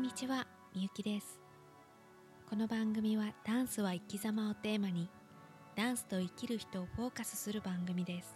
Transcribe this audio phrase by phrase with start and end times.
[0.00, 1.38] こんにちは、みゆきです。
[2.48, 5.10] この番組はダンスは生き様をテーマに、
[5.76, 8.34] ダンスと生きる人をフォーカスする番組です。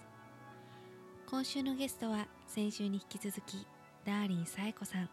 [1.27, 3.67] 今週のゲストは先週に引き続き、
[4.05, 5.09] ダーリンさえこさん。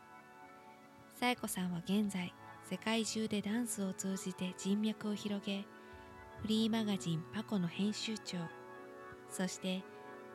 [1.15, 2.33] さえこさんは現在、
[2.69, 5.65] 世界中でダンスを通じて人脈を広げ、
[6.41, 8.37] フリーマガジンパコの編集長、
[9.29, 9.85] そして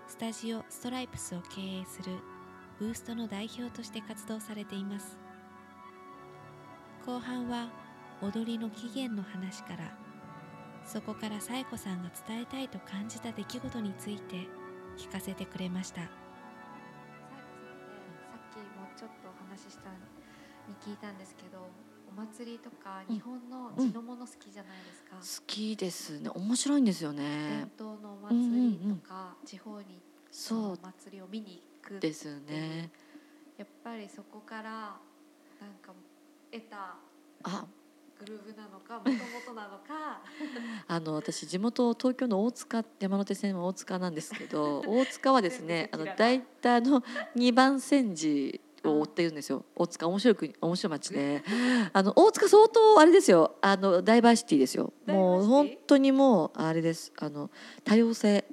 [0.09, 2.17] スタジオストライプスを経営する
[2.79, 5.26] ブーストの代表として活動されています。
[7.07, 7.69] 後半は
[8.21, 9.97] 踊りの起源の話から
[10.85, 14.49] そこから紗恵子さんが伝えたいと感じた出来事について
[14.99, 16.01] 聞かせてくれました。
[16.01, 16.11] さっ
[18.53, 18.65] きも
[18.97, 21.69] ちょっとお話ししたに聞いたんですけど
[22.11, 26.29] お祭りとか日本の地のもの好きじゃないですか、好きですね。
[26.31, 27.69] 面白いんですよね。
[27.79, 32.91] 伝統のお祭りとか、地方にそうお祭りを見に行くですね。
[33.59, 34.71] やっぱりそこから
[35.61, 35.93] なんか
[36.53, 36.97] 得た
[37.43, 37.67] あ。
[38.19, 39.17] グルーヴなのかもとも
[39.47, 40.23] となのか。
[40.89, 47.03] あの私地元東京の大塚山手線は大塚なんですけど 大塚はですねあの大体あの
[47.35, 49.65] 二番煎じを追ってるんですよ。
[49.75, 51.45] 大塚面白い国面白い町で。
[51.93, 53.57] あの大塚相当あれですよ。
[53.61, 54.93] あのダイバーシティですよ。
[55.07, 57.13] もう本当にもうあれです。
[57.19, 57.51] あの
[57.85, 58.45] 多様性。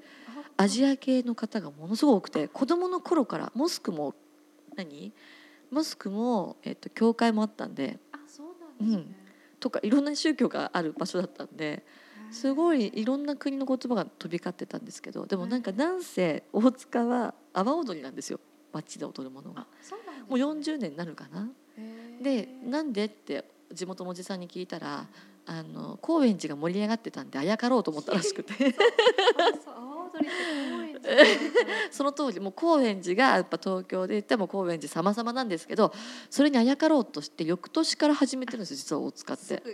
[0.55, 4.13] アジア系の方がものすごく多くて子供の頃からモスクも
[4.75, 5.11] 何？
[5.73, 9.15] モスクも、えっと、教会もあったんであそうなんですね、
[9.59, 11.83] とかいろんな宗教がある場所だったんで
[12.31, 18.39] すごいいろんな国の言葉が飛び交ってたんですけどでもなんかなんせ大塚は阿波踊りなんですよ。
[18.73, 19.67] 街で踊るものが
[20.27, 21.47] もう40年になるかな。
[22.21, 25.05] でなんでって地元のおじさんに聞いたら
[25.45, 28.53] あの高円寺が盛り上がってたんであやかろうと思ったらしくて。
[28.53, 28.57] あ
[29.63, 30.72] そう阿波
[31.91, 35.93] その当時もう高円寺がやっぱ東京で言っても高円寺様々なんですけど
[36.29, 39.61] それにあやかろうとして翌年から始めてるんですよ実は大塚っすて。
[39.63, 39.73] ぐ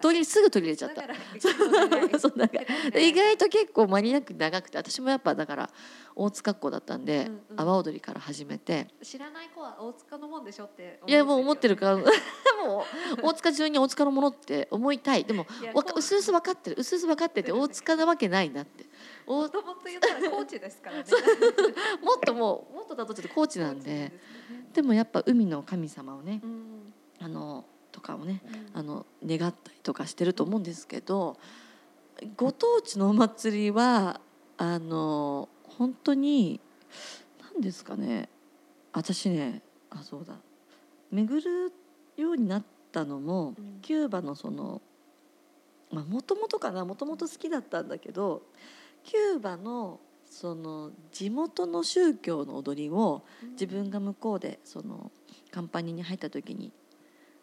[0.00, 1.04] 取りすぐ取り入れちゃった。
[2.98, 5.70] 意外と結構マニアック長くて私もやっぱだから
[6.14, 7.60] 大塚っ子だったんで、うんうん。
[7.60, 8.88] 阿波踊りから始めて。
[9.02, 11.90] 知らない子は大塚のもんでしょっていやもう思ってるか。
[11.90, 12.02] ら ら
[12.66, 12.84] も
[13.22, 15.24] う大塚中に大塚のものって思いたい。
[15.24, 15.46] でも
[15.96, 16.76] うすうす分かってる。
[16.78, 18.84] うすうす分かってて 大塚なわけないなって。
[18.84, 18.89] お
[19.30, 21.04] もっもともと言ったらコーチですからね。
[22.26, 23.90] ともうもっとだとちょっと高知なんで。
[23.90, 24.12] ね。
[24.74, 26.92] でもやっぱ海の神様をねうん。
[27.20, 28.42] あのとかをね
[28.74, 28.78] うん。
[28.80, 31.36] あの願ったりとかしてると思うんですけど
[32.36, 34.20] ご当地のお祭りは
[34.56, 36.60] あの本当に
[37.54, 38.28] 何ですかね。
[38.92, 40.34] 私ねあそうだ。
[41.12, 41.72] 巡る
[42.16, 43.78] ようになったのも、うん。
[43.80, 44.82] キューバのその
[45.92, 48.42] まあもともとかなもともと好きだったんだけど
[49.04, 53.22] キューバのその地元の宗教の踊りを
[53.52, 55.10] 自分が向こうでその
[55.50, 56.72] カンパニーに入った時に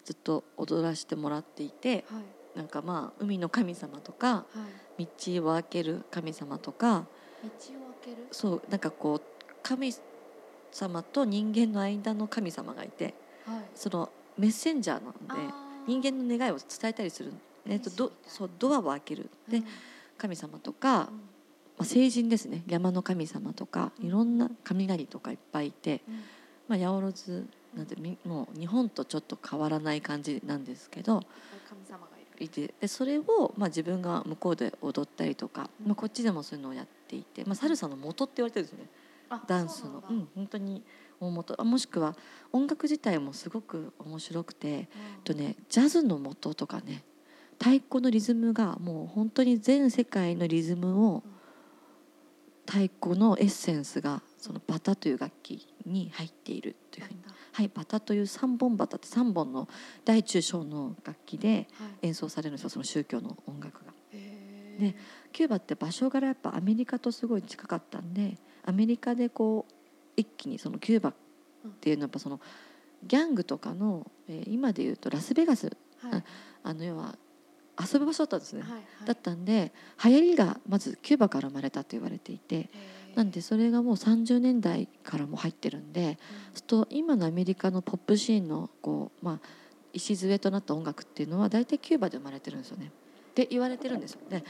[0.06, 2.24] ずっと踊らせてもらっていてはい。
[2.58, 4.46] なんかまあ海の神様とかは
[4.98, 5.06] い。
[5.06, 7.06] 道を開ける神様とか
[7.44, 7.56] 道を開
[8.06, 8.28] ける？
[8.32, 9.22] そうなんかこう
[9.62, 9.94] 神
[10.72, 13.14] 様と人間の間の神様がいて
[13.46, 13.64] はい。
[13.76, 15.54] そのメッセンジャーなんで
[15.88, 17.34] 人間の願いを伝えたりする、
[17.68, 19.30] えっと、どそうドアを開ける。
[19.50, 19.66] でうん。
[20.18, 21.22] 神様とか、うん
[21.78, 22.64] まあ、聖人ですね。
[22.68, 26.16] 山の神様とかいろんな雷とかいっぱいいて、うん。
[26.68, 31.22] まあ、八百万なんてみもう日本とちょっと変わらない感じなんですけど
[31.70, 32.08] 神様が
[32.40, 35.88] いてでそれを、まあ、自分が向こうで踊ったりとか、うん。
[35.88, 38.90] まあ、こっちでもそういうのをやっていて、まあ、サルサの元って言われてるんですよね。
[39.30, 40.04] あダンスの。
[40.10, 40.84] うん本当に
[41.20, 41.60] 大元。
[41.60, 42.16] あもしくは
[42.52, 44.88] 音楽自体もすごく面白くて、
[45.24, 47.04] とね、ジャズの元とかね
[47.60, 51.24] 太鼓のリズムがもう本当に全世界のリズムを
[52.68, 57.20] 太鼓のエッセンスがそのバタという楽器に入っているというふうに。
[57.54, 59.68] はい、バタという三本バタって三本の
[60.06, 62.08] 大中小の楽器ではい。
[62.08, 63.94] 演奏されるんですよその宗教の音楽が。
[64.12, 64.82] へー。
[64.82, 64.96] ね
[65.32, 69.74] キューバって場所柄やっぱアメリカとすごい近かったんでアメリカでこう
[70.16, 71.14] 一気にそのキューバっ
[71.80, 72.40] ていうのはやっぱその
[73.04, 76.24] ギャングとかの、えー今で言うとラスベガスはい。
[76.64, 77.16] あの要は
[77.80, 78.62] 遊ぶ場所だったんですね。
[78.62, 79.72] はいはいだったんで
[80.04, 82.70] 流行りがまずキューバから生まれたと言われていて
[83.16, 86.20] なんでそれがもう30年代からも入ってるんで
[86.56, 89.48] うんと今のアメリカのポップシーンのこう、まあ、
[89.94, 92.92] 礎となった音楽っていうのは大体キューバで生まれてるんですよね。
[93.30, 94.44] って言われてるんですよね。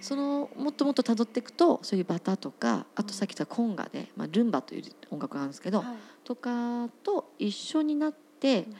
[0.00, 8.76] そのもっともっと辿っていくとそういうバタとかあとさっき言ったコンガで、まあ、ルンバという音楽があるんですけど、はいとかと一緒になって、うん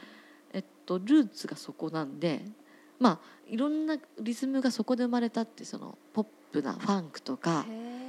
[0.53, 2.41] えっと、ルーツがそこなんで
[2.99, 7.65] まあいろんなリズムがそこで生まれたってそのポップなファンクとか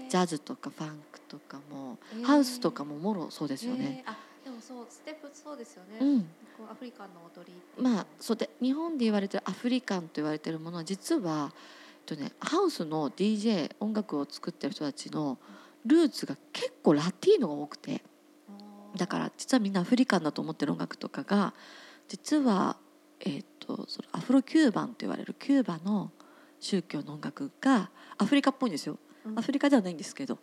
[0.09, 4.05] ジャズとかファンクとかもハウスとかももろそうですよね。
[4.07, 6.21] あでもそうステップそうですよね、うん、
[6.57, 15.37] こうアフリカンの踊りまあそうで日本で言われてるアフリカンと言われてるものは実は、えっとね、ハウスの DJ 音楽を作ってる人たちの
[15.85, 18.03] ルーツが結構ラティーノが多くて。
[18.97, 21.53] だから実はみんなアフリカンだと思ってる音楽とかが
[22.09, 22.77] 実は、
[23.21, 26.11] えっとそのアフロキューバンと言われるキューバの
[26.61, 28.99] 宗教の音楽がアフリカっぽいんですよ。
[29.25, 29.39] うん。
[29.39, 30.39] アフリカではないんですけど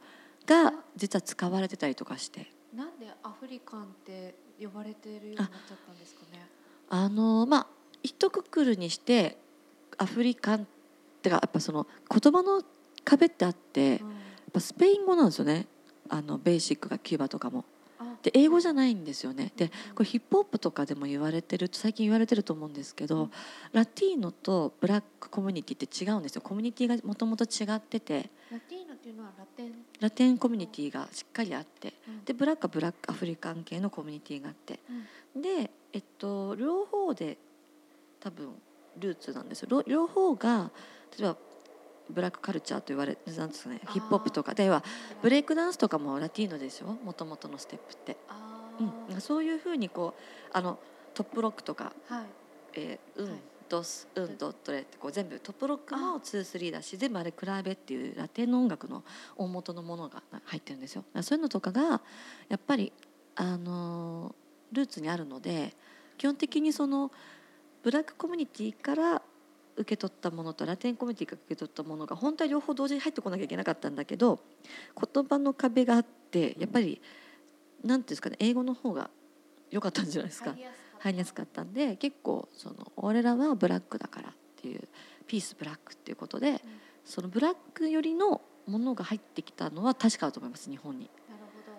[0.45, 2.51] が実は使われてたりとかして。
[2.75, 6.47] なんでアフリカンって呼ばれてるようになっちゃったんですかね？
[6.89, 7.67] あのまあ
[8.01, 9.37] 一括りにして
[9.97, 10.65] アフリカンっ
[11.21, 12.61] てかやっぱその言葉の
[13.05, 14.07] 壁ってあってやっうん
[14.51, 15.67] ぱスペイン語なんですよね。
[16.09, 17.63] あのベーシックがキューバとかも。
[18.23, 19.51] あで英語じゃないんですよね。
[19.55, 23.31] でこれヒップホップとかでも言われてる最近言われてると思うんですけど、うん。
[23.73, 26.41] ラティーノとブラックコミュニティって違うんですよ。
[26.41, 28.29] コミュニティがもともと違ってて。
[28.51, 31.93] ラティーノっていうのはラテン、ラテンコミュニティがしっかりあって。
[32.07, 32.23] うん。
[32.25, 34.79] でブラックはブラックアフリカン系のコミュニティがあって。
[35.35, 37.37] で、えっと、両方で
[38.19, 38.53] 多分
[38.99, 39.67] ルーツなんですよ。
[39.69, 40.71] 両両方が
[41.17, 41.37] 例えば
[42.09, 44.83] ブラックカルチャーと言われなんですかねヒップホップとかでは
[45.21, 48.69] ブレイクダンスとかもラティーノですよもともとのステップって、あ
[49.11, 50.21] うん、そういうふうにこう
[50.51, 50.79] あの
[51.13, 52.25] トップロックとか、ーはい。
[52.75, 53.39] えーうんはい
[53.69, 59.03] ドスうんドットレってこう全部トップロックもあ23だし全部あれクラーベっていうラテンの音楽の
[59.35, 61.03] 大元のものが入ってるんですよ。
[61.21, 62.01] そういうのとかが
[62.49, 62.91] やっぱり
[63.35, 65.73] あのールーツにあるので
[66.17, 67.11] 基本的にその
[67.83, 69.21] ブラックコミュニティから
[69.75, 74.39] 受け取ったものとラテンコミュニティから受け取ったものが本当は両方同時に入ってこなきゃいけなかったんだけど
[75.13, 77.01] 言葉の壁があってやっぱり
[77.83, 79.09] なんていうんですかね英語の方が
[79.71, 80.55] 良かったんじゃないですか。
[80.99, 81.63] 入りやすかった。
[81.63, 84.87] んで結構その俺らはブラックだからっていう
[85.27, 86.61] ピースブラックっていうことで
[87.03, 91.09] そのブラックよりのものが入ってきたのは確かだと思います日本に。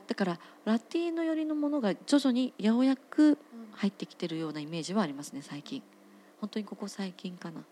[0.06, 3.38] だからラティーノ寄りのものが徐々にようやくうん
[3.72, 5.82] 入ってきてるようなイメージはありますね最近。
[6.40, 7.54] 本当にここ最近かな。
[7.60, 7.66] 結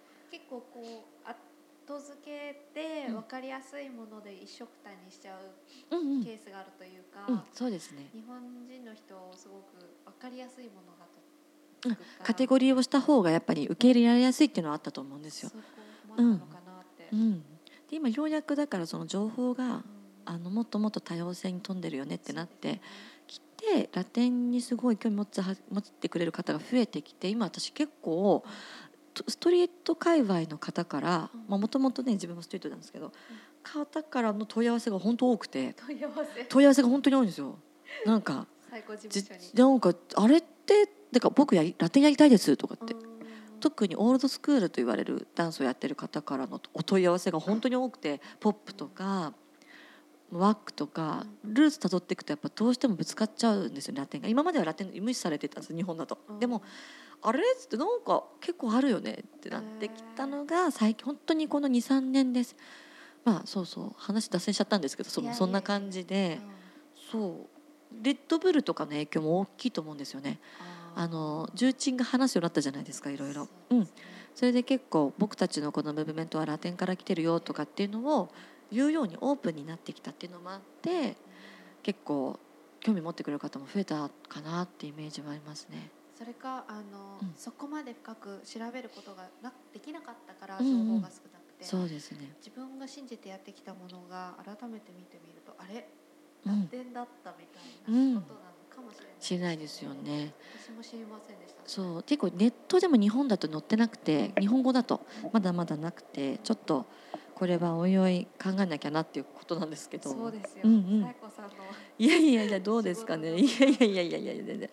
[0.52, 3.14] 構こう後付けでうん。
[3.14, 5.38] 分かりやすいもので一緒くたにしちゃ
[5.90, 6.22] うんううん。
[6.24, 8.10] ケースがあるというか、うんそうですね。
[8.12, 15.50] 日本人の人すごく分かりやすいものがとうんカテゴリーをした方がやっぱり受け入れられやすいっていうのはあったと思うんですよ。
[16.16, 16.42] うん
[17.88, 19.84] で今ようやくだからその情報がうん。
[20.24, 22.80] あのもっともっと多様性に富んでるよねってなって
[23.26, 28.48] きてラテンにすごい興味持つは持ってくれる方が増えてきて今私結構と
[29.28, 31.60] ストリート界隈の方からうん。
[31.60, 33.12] もともとね自分もストリートなんですけど
[33.62, 36.44] 方からの問い合わせが本当多くて問い合わせ。
[36.44, 37.58] 問い合わせが本当に多いんですよ。
[38.06, 38.46] なんか
[39.54, 43.00] なんかあれってだから僕やりラテンやりたいですとかってうん。
[43.60, 49.34] 特にオールドスクールと言われるダンスをやってる方からのお問い合わせが本当に多くてポップとか
[50.32, 54.28] ワックとかルーツたどっていくとやっぱどうしてもぶつかっちゃうんですよラテンが。
[54.28, 56.18] 今まではラテン無視されてたんです日本だと。
[56.28, 56.40] うん。
[56.40, 56.62] でも
[57.22, 57.40] あれ？
[57.40, 62.56] っつってなんか結構あるよねってなってきたのが最近本当にこの23年です。
[63.24, 66.40] まあそうそう話脱線しちゃったんですけどそそんな感じで。
[67.10, 67.52] そう。
[68.02, 70.40] レッドブルとかの影響も大きいと思うんですよね。
[70.94, 73.48] あの重鎮が話すようになったじゃないですかいろいろ。
[73.70, 73.88] うん。
[74.34, 78.30] それで結構僕たちのこのムーブメントはラテンから来てるよとかっていうのを
[78.70, 81.16] 言うようにオープンになってきたっていうのもあって
[81.82, 82.40] 結構
[82.80, 85.90] 興味持ってくれる方も増えたかなってイメージはありますね。
[86.22, 87.34] それかあの、うん。
[87.36, 90.86] そこまで深く調べることがなできなかったからうんうん。
[90.86, 92.30] 情報が少なくて、そうですね。
[92.38, 95.88] 自分が信じてやってきたものが改めて見てみるとあれ？
[96.46, 96.60] うん。
[96.62, 100.32] ラテンだったみたいうんなことなのかもしれない、知らないですよね。
[100.64, 101.60] 私も知りませんでした。
[101.66, 102.02] そう。
[102.04, 106.86] 結構ネットでも日本だと載ってなくて日本語だとまだまだなくてちょっと
[107.34, 110.08] これはおいおい考えなきゃなっていうことなんですけど。
[110.08, 111.14] そうですよ、うんうん。
[111.98, 113.36] いやいやいやどうですかね。
[113.36, 114.70] いやいやいやいやいや全然。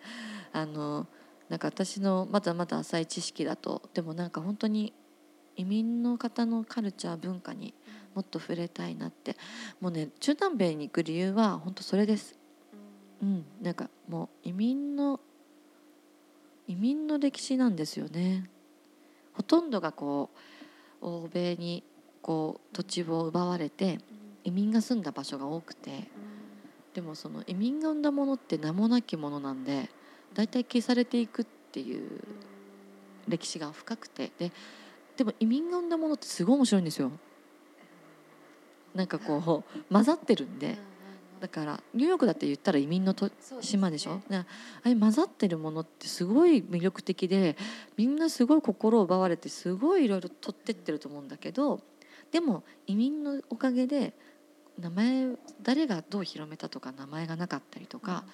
[0.52, 1.06] あの
[1.50, 4.94] なんか私のまだまだ浅い知識だとでもなんか本当に
[5.56, 7.74] 移民の方のカルチャー文化に
[8.14, 9.36] もっと触れたいなって
[9.80, 12.38] もうね中南米に行く理由は本当それです。
[13.20, 15.20] ううんん、なんかもう移民の
[16.68, 18.48] 移民の歴史なんですよね。
[19.34, 20.30] ほとんどがこ
[21.02, 21.82] う欧米に
[22.22, 23.98] こう土地を奪われて
[24.44, 26.08] 移民が住んだ場所が多くて。
[26.94, 29.88] でもその移民が生んだものって名もなきものなんで
[30.34, 32.20] 大体消されていくっていう
[33.28, 34.30] 歴史が深くて。
[34.38, 34.52] で
[35.16, 37.12] でも移民が生んだものってすごい面白いんですよ。
[38.94, 40.78] なんかこう混ざってるんで。
[41.40, 43.30] だからニューヨークだって言ったら移民のと
[43.62, 44.20] 島でしょ？
[44.28, 44.44] であ
[44.84, 47.56] れ混ざってるものってすごい魅力的で
[47.96, 51.80] みんなすごい心を奪われてすごいいろいろ取ってってると思うんだけど
[52.30, 54.12] でも移民のおかげで
[54.78, 55.28] 名前
[55.62, 58.24] 誰がどう広めたとか名前がなかったりとか、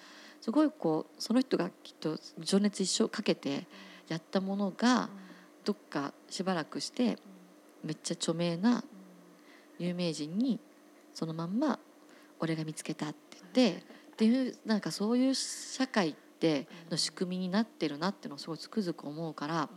[0.47, 3.67] すごいこうその人がきっと情熱一生かけて
[4.07, 5.09] やったものが
[5.65, 7.19] どっかしばらくして
[7.83, 8.85] めっちゃ著名な
[9.81, 10.61] 有名人に
[11.13, 11.81] そのまんま
[12.39, 19.71] 「俺が見つけた」って言ってっていうなんかそういう社会っての仕組みになってるなっていうのをすごいつくづく思うからなんか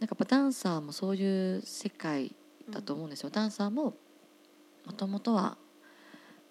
[0.00, 2.34] やっぱダンサーもそういう世界
[2.68, 3.30] だと思うんですよ。
[3.30, 3.94] ダンサーも
[4.84, 5.56] もともとは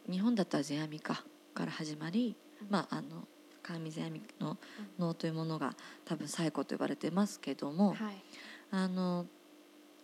[0.09, 2.37] 日本だったら世阿弥かから始まり、
[2.69, 3.27] まああの
[3.61, 4.57] 川見世阿弥の
[4.99, 5.73] 能というものが
[6.05, 8.23] 多分最古と呼ばれてますけども、はい。
[8.71, 9.27] あの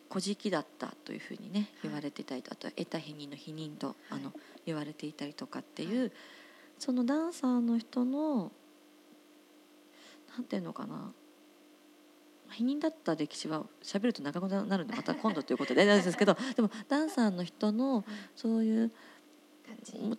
[0.10, 4.34] 古事記だったというふうにね言われていたりとあとは得た否認の否認と、あの
[4.66, 6.12] 言われていたりとかっていう、
[6.80, 8.51] そのダンサーの人の
[10.36, 11.12] なんていうのかな
[12.51, 18.92] 否認だった歴史は喋ると長くなるんでまた今度ということで大丈夫ですけどでもダンサーの人のそういう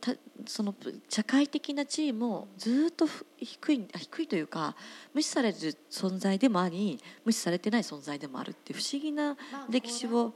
[0.01, 0.13] た
[0.47, 0.75] その
[1.09, 4.75] 社会的な地位もずっとふ低いあ低いというか
[5.15, 5.57] 無視される
[5.91, 10.35] 存在でもあり無視されてない存在でもあるって不思議なまあ歴史を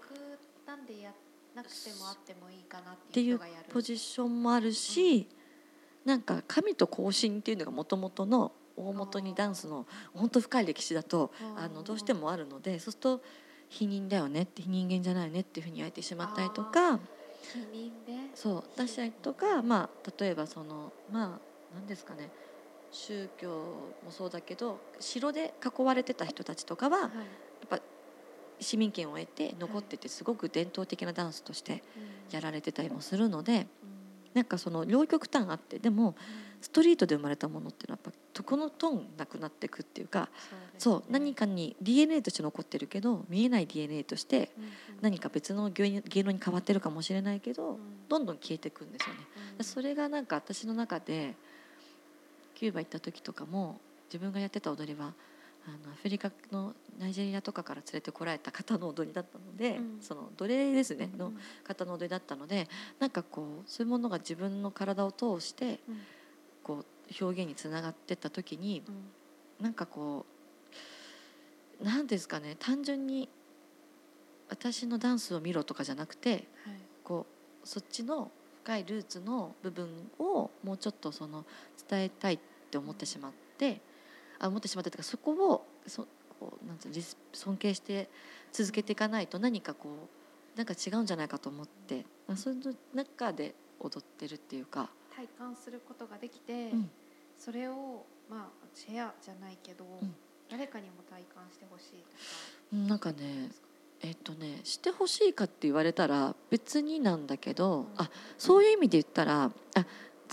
[0.87, 1.13] でや
[1.55, 3.41] なくてもあってもいいかなっってていう
[3.73, 5.29] ポジションもあるし、
[6.05, 11.59] なんか神と交信っていうのがもともとの大元にダンスの本当深い歴史だとうん。
[11.59, 13.23] あのどうしてもあるのでそうすると
[13.69, 21.41] 否認だよねって人間じゃないよねっていうふうに言われてしまったりとか否認でそう出したりとか、まあ、例えばそのまあ
[21.75, 22.31] 何ですかね。
[22.91, 23.49] 宗教
[24.05, 27.81] もそうだけど城で囲われてた人たちとかはやっはいぱ
[28.61, 31.83] 市民権を得て残っててすごく伝統的なダンスとして
[32.31, 33.67] やられてたりもするので
[34.35, 36.15] なんかその両極端あってでも
[36.61, 40.29] ストリートで生まれたものっていうのはやっぱとこのトーンなくなっていくっていうか
[40.79, 44.51] そう何かに DNA として残ってるけど見えない DNA として
[45.01, 49.21] 何か別の芸芸能に変わってるかもしれないけどどんどん消えていくんですよね。
[49.63, 51.35] それがなんか私の中で
[52.55, 55.13] キューバ行った時とかも自分がやってた踊りは
[55.67, 59.99] あのアフリカのナイジェリアとかから連れてこられた方の踊りだったので、うん。
[60.01, 61.33] その奴隷ですねの
[61.65, 62.69] 方の踊りだったので
[62.99, 65.81] なんかこうそういうものが自分の体を通して
[66.63, 66.85] こ
[67.21, 68.83] う表現につながってった時に
[69.61, 70.27] なんかこ
[71.81, 73.29] う何ですかね単純に
[74.49, 76.45] 私のダンスを見ろとかじゃなくて
[77.03, 77.27] こ
[77.65, 78.31] うそっちの
[78.63, 81.45] 深いルーツの部分をもうちょっとその
[81.89, 82.39] 伝えたいっ
[82.71, 83.81] て思ってしまって
[84.45, 86.07] あ思ってしまったというかそこをそ
[86.39, 88.09] こうなんていう尊敬して
[88.53, 90.09] 続けていかないと何かこ
[90.55, 96.91] うなんか違うんじゃないかと思ってあそういう中で踊ってるっていうか、体感することができてうん。
[97.39, 100.15] それをまあシェアじゃないけどん。
[100.51, 102.09] 誰かにも体感してほしいとか。
[102.73, 103.51] うんなんかね
[104.01, 107.87] えっとねしてほしいかって言われたら別になんだけど、うん。
[107.97, 109.87] あそういう意味で言ったらあ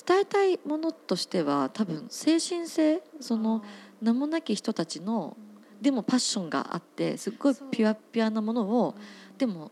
[0.05, 3.63] 伝えたいものとしては多分精神性その
[4.01, 5.37] 名もなき人たちの
[5.81, 8.95] でもパッションがあってすっごいピュアピュアなものを
[9.37, 9.71] でもも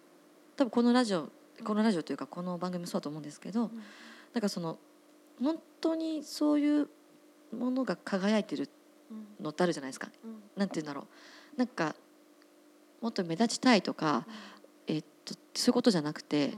[0.55, 1.29] 多分このラジオ
[1.63, 3.69] このラジオというかこの番組もそうだと思うんですけど
[4.33, 4.77] だからその
[5.41, 6.87] 本当にそういう
[7.57, 8.69] ものが輝いてる
[9.39, 10.09] のってあるじゃないですか。
[10.55, 11.07] なんて言うんだろ
[11.55, 11.57] う。
[11.57, 11.95] なんか
[13.01, 14.25] もっと目立ちたいとか、
[14.87, 16.53] えっとそういうことじゃなくて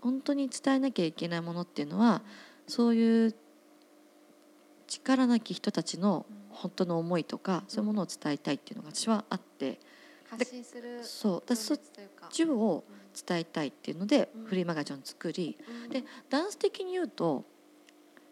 [0.00, 2.22] 本当に伝えなきゃいけないものっていうのは
[2.66, 3.34] そういう
[4.86, 6.26] 力なき人たちの
[6.60, 9.78] 本当の思いとかそういうものを伝えたいっていうのが私はあって。
[10.28, 11.80] 発信するそうだそっ
[12.30, 12.84] ちを
[13.26, 14.44] 伝えたいっていうのでうん。
[14.44, 15.58] フリーマガジンを作り。
[15.84, 15.90] うん。
[15.90, 17.44] でダンス的に言うと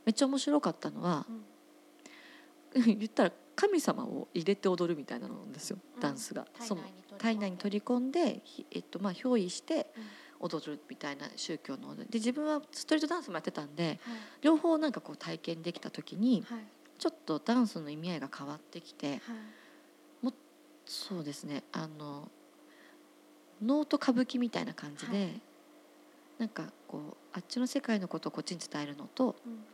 [0.04, 1.26] めっちゃ面白かったのは
[2.75, 6.00] 言ったら神様を入れて踊るみたいなのなんですようん。
[6.00, 6.47] ダンスが。
[6.54, 10.04] 体その内に体内に取り込んで、ひえっとまあ、憑依してうん。
[10.40, 11.88] 踊るみたいな宗教の。
[11.88, 14.18] 踊りで自分はストリートダンスもやってたんではい。
[14.42, 16.61] 両方なんかこう体験できた時にはい
[16.98, 19.18] ちょっとダンスの意味合いが変わってきてはい
[20.88, 22.30] そうですねあの
[23.62, 25.40] 能と歌舞伎みたいな感じで、はい。
[26.38, 29.64] なんかこうあっちの世界のことをこっちに伝えるのとうん。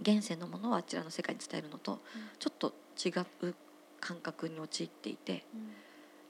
[0.00, 2.00] 現世のものをあちらの世界に伝えるのと
[2.38, 2.72] ちょっと
[3.04, 3.08] 違
[3.48, 3.54] う
[3.98, 5.70] 感覚に陥っていてうん。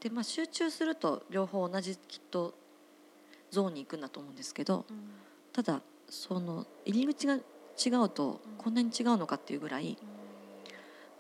[0.00, 2.54] で、まあ、集中すると両方同じきっと
[3.50, 4.96] ゾーンに行くんだと思うんですけどうん。
[5.52, 7.38] ただその入り口が
[7.84, 9.96] 違うとうんこんなに違うのかっていうぐらい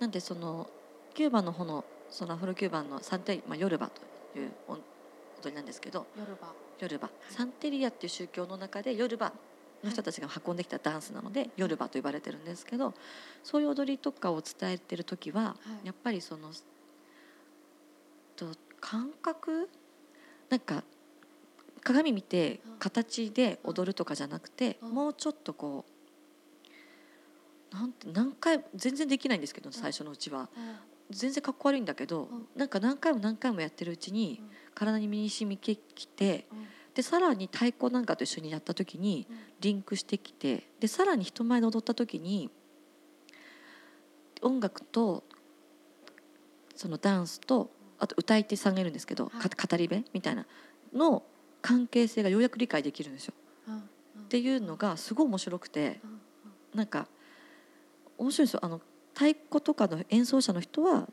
[0.00, 0.68] なんでその
[1.14, 6.48] キューバの方のそのアフロキューバンのサンテリ、まあ、ヨルバというお踊りなんですけど夜場
[6.80, 7.10] ヨルバ。
[7.30, 9.32] サンテリアっていう宗教の中でヨルバ
[9.84, 12.94] の人たちが運んできたダンスなのでヨルバと呼ばれてるんですけど
[13.44, 15.86] そういう踊りとかを伝えてる時ははい。
[15.86, 16.50] やっぱりその
[18.36, 18.46] と
[18.80, 19.68] 感覚？
[20.50, 20.82] なんか
[21.82, 22.78] 鏡見てうん。
[22.78, 24.90] 形で踊るとかじゃなくてうん。
[24.90, 25.84] もうちょっとこ
[27.72, 30.48] なんて何回全然できないんですけど最初のうちは。
[30.56, 30.76] うん。
[31.10, 32.46] 全然かっこ悪いんだけど、うん。
[32.54, 34.50] なんか何回も何回もやってるうちにうん。
[34.74, 36.66] 体に身に染みてきてうん。
[36.94, 39.36] でさらに太鼓なんかと一緒にやった時にうん。
[39.60, 42.50] リンクしてきてでさらに人前で踊った時に
[44.42, 45.24] 音楽と
[46.76, 50.46] そのダンスとあと歌い手さんがいるんですけど、語り部みたいな
[50.94, 51.24] の
[51.60, 53.34] 関係性がようやく理解できるんですよ。
[53.68, 56.00] っていうのがすごい面白くて
[56.74, 57.08] うなんか
[58.18, 58.60] 面白いですよ。
[58.62, 58.80] あの
[59.14, 61.06] 太鼓とかの演奏者の人はうん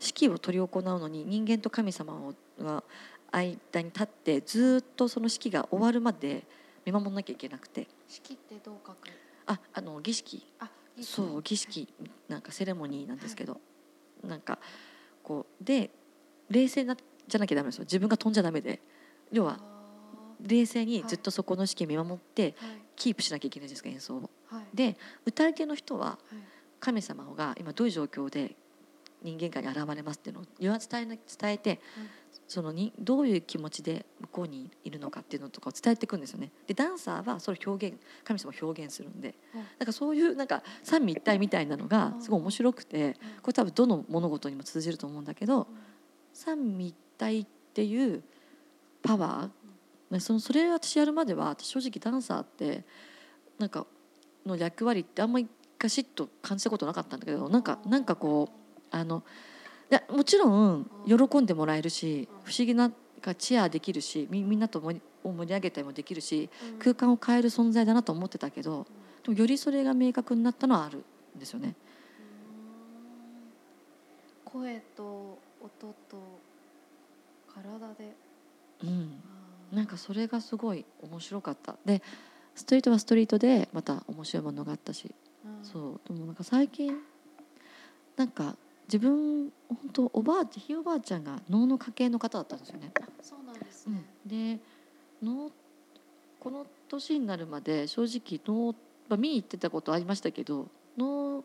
[0.00, 2.32] 指揮を執り行うのに人間と神様を
[2.62, 2.84] が
[3.32, 6.44] 間に立ってずっとその指揮が終わるまで
[6.86, 7.88] 見守らなきゃいけなくて。
[8.06, 8.96] 式ってどう書く？
[9.46, 10.46] ああの儀式。
[11.00, 11.88] そう儀式。
[12.28, 13.60] なんかセレモニーなんですけど、
[14.22, 14.60] なんか
[15.24, 15.90] こうで
[16.48, 17.82] 冷静なじゃなきゃダメですよ。
[17.82, 18.80] 自分が飛んじゃダメで。
[19.32, 19.64] 要はあ
[20.40, 24.30] 冷静にずっとそこの指揮見守ってーはいキープしなきゃいけないじゃないですか演奏を。
[24.48, 24.64] はい。
[24.74, 26.36] で歌い手の人ははい。
[26.80, 28.54] 神様が今どういう状況で
[29.22, 31.80] 人間界に現れますっていうのを言わ伝えな伝えて、
[32.46, 36.52] そのにどういう気持ちで向こうにいるのかっていうのとかを伝えていくんですよね。
[36.68, 45.66] でダンサーはそれを表現神様を表現するんで、うんなんかそういうなんか三位一体みたいなのがすごい面白くて、うんこれ多分どの物事にも通じると思うんだけどうん
[46.32, 48.22] 三位一体っていう
[49.02, 49.50] パワー、
[50.10, 52.84] ねそのそれ私やるまでは私正直ダンサーって
[53.58, 53.86] なんか
[54.46, 55.48] の役割ってあんまり
[55.78, 59.22] ガシッと感じたことなかったんだけどなんかなんかこうあの
[59.90, 66.78] いやもちろん喜んでもらえるしうん不思議ながチアできるしみみんなと盛りを盛り上げたりもできるしうん。
[66.78, 68.86] 空間を変える存在だなと思ってたけど
[69.24, 71.04] でもよりそれが明確になったのはある
[71.36, 71.74] んですよね。
[74.46, 74.52] うん。
[74.52, 76.40] 声と音と
[77.52, 78.14] 体で。
[78.84, 79.20] うん、
[79.72, 81.76] なんかそれがすごい面白かった。
[81.84, 82.02] で
[82.54, 85.14] ストリートはストリートでまた面白いものがあったし。
[85.44, 85.64] うん。
[85.64, 86.08] そう。
[86.08, 86.92] でもなんか最近
[88.16, 92.90] なんか自分本当おばあちゃんひいおばあちゃんが能の家系の方だったんですよね。
[93.00, 94.04] あそうなんですね。
[94.24, 94.60] うん、で
[95.22, 95.52] 能
[96.40, 98.74] この年になるまで正直能、
[99.08, 101.44] まあ、見に行ってたことありましたけど能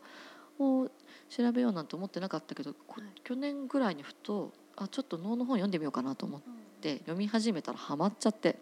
[0.58, 0.90] を
[1.28, 3.10] 調べようなんて思ってなかったけど、こはい。
[3.22, 8.56] 去年ぐらいにふとあちょっと能の本読んでみようかなと思っうんて読み始めたらハマっちゃって。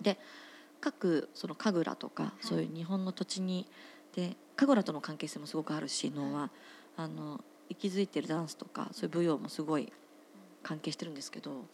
[0.00, 0.16] で
[0.80, 3.66] 各その神楽とか、いそういう日本の土地に
[4.14, 6.50] で神楽との関係性もすごくあるし能は、
[6.96, 9.92] あの息づいてるダンスとかそういう舞踊もすごい
[10.62, 11.64] 関係してるんですけど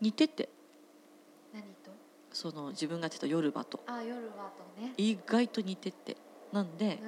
[0.00, 0.48] 似てて。
[2.32, 3.80] その自分がやってた夜場と。
[3.86, 4.92] あ夜はとね。
[4.96, 6.16] 意外と似てて。
[6.52, 6.98] なんで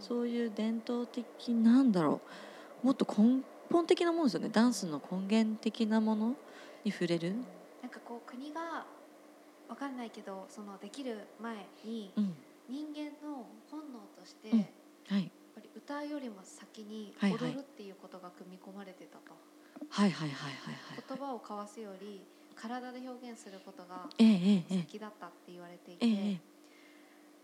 [0.00, 2.20] そういう伝統的なんだろ
[2.82, 2.86] う。
[2.86, 4.48] もっと根本的なものですよね。
[4.48, 6.34] ダンスの根源的なもの
[6.84, 7.34] に触れる？
[7.82, 8.86] なんかこう国が
[9.68, 12.34] わかんないけどそのできる前にうん。
[12.68, 14.58] 人間の本能として、うん。
[14.58, 14.68] やっ
[15.08, 19.34] はい、ぱり歌うよりも先に踊るっていうことが組み込まれてたと、
[19.88, 21.04] はいはいはいはいはい。
[21.08, 26.40] 言葉を交わすより体で表現することが先だったって言われていて、えええ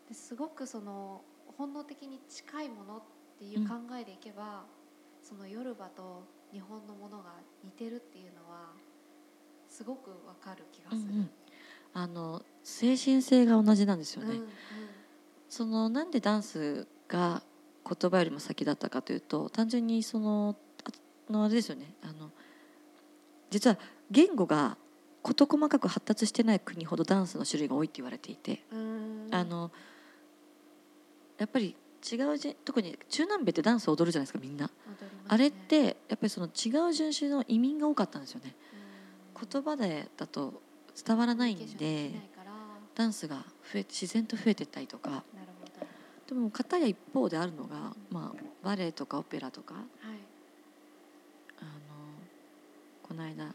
[0.08, 1.24] ですごくその
[1.58, 3.02] 本能的に近いものっ
[3.36, 4.66] ていう考えでいけば、
[5.20, 7.32] そのヨルバと日本のものが
[7.64, 8.70] 似てるっていうのは
[9.76, 11.02] すごくわかる気がする。
[11.02, 11.30] うんうん。
[11.92, 14.30] あの精神性が同じなんですよね。
[14.30, 14.48] うんうん。
[15.50, 17.42] そのなんでダンスが
[17.86, 20.56] 言葉よりも先だったかというと単純にその
[21.28, 21.92] あのあれですよね。
[22.02, 22.30] あの
[23.50, 23.76] 実は
[24.10, 24.78] 言語が
[25.22, 29.28] 事細かく発達してない国ほどダンスの種類が多いって言われていて、うん。
[29.30, 29.70] あの
[31.36, 31.76] やっぱり
[32.10, 34.72] 違うじ特に中南米ってダンスを踊るじゃないですかみんな、ね。
[35.28, 38.54] あれってやっぱりその違う人種の移民が多かったんですよね。
[38.70, 38.75] うん
[39.38, 40.62] 言葉でだと
[41.04, 42.12] 伝わらないんで
[42.94, 45.22] ダンスが増え自然と増えてったりとか。
[46.26, 49.74] でも片や一方であるのが、まあ、バレエとかオペラとか。
[49.74, 49.84] はい。
[51.60, 51.70] あの
[53.02, 53.54] この間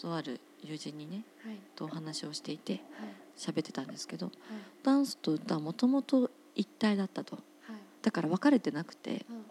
[0.00, 1.56] とある友人にねはい。
[1.74, 2.82] とお話をしていてはい。
[3.36, 4.34] 喋ってたんですけどはい。
[4.82, 7.36] ダンスと歌はもともと一体だったと。
[7.36, 7.76] はい。
[8.02, 9.44] だから分かれてなくてうん。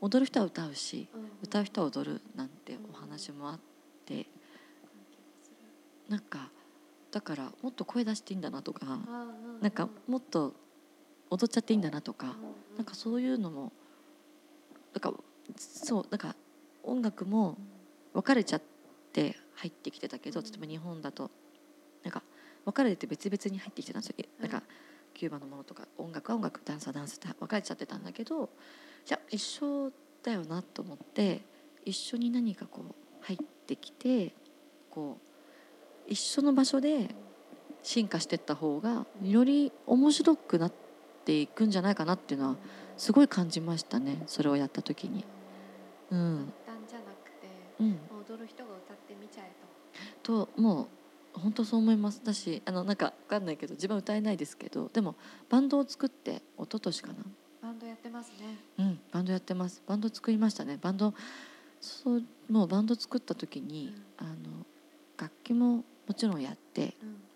[0.00, 1.28] 踊る人は歌うしうんうん。
[1.44, 3.58] 歌う人は踊るなんてお話もあっ
[4.04, 4.26] て
[6.08, 6.50] なんか
[7.10, 8.98] だからもっと声出していいんだなとか
[9.60, 10.54] なんかもっと
[11.30, 12.36] 踊っちゃっていいんだなとか
[12.76, 13.72] なんかそういうのも
[14.94, 15.12] なんか
[15.56, 16.34] そうなんか
[16.82, 17.56] 音楽も
[18.12, 18.62] 分かれちゃっ
[19.12, 20.46] て入ってきてたけどうん。
[20.46, 21.30] 例えば日本だと
[22.02, 22.22] なんか
[22.64, 24.66] 分かれて別々に入ってきてたんですよ、はいなんか
[25.14, 28.48] キューバのものとか音楽は音楽ダンスはダンスって分かれちゃってたんだけどい
[29.10, 29.90] や一緒
[30.22, 31.40] だよなと思って
[31.84, 34.32] 一緒に何かこう入ってきて
[34.90, 35.27] こう
[36.08, 37.14] 一緒の場所で
[37.82, 40.72] 進化していった方がより面白くなっ
[41.24, 42.56] ていくんじゃないかなっていうのは
[42.96, 45.24] すごい感じましたねそれをやった時に。
[46.10, 47.48] うん、単じゃなくて
[47.80, 49.52] うん、踊る人が歌ってみちゃえ
[50.22, 50.46] と。
[50.46, 50.88] とも
[51.36, 52.22] う本当そう思います。
[52.24, 55.14] だしあのなんか分かんないけど自分は歌えないですけどでも
[55.50, 57.14] バンドを作って一昨年かな。
[57.62, 58.58] バンドやってますね。
[58.78, 59.82] うんバンドやってます。
[59.86, 60.78] バンド作りましたね。
[60.80, 61.12] バンド
[61.80, 64.66] そうもうバンド作った時に、あの
[65.16, 66.94] 楽器ももちろんやって。
[67.02, 67.28] うん。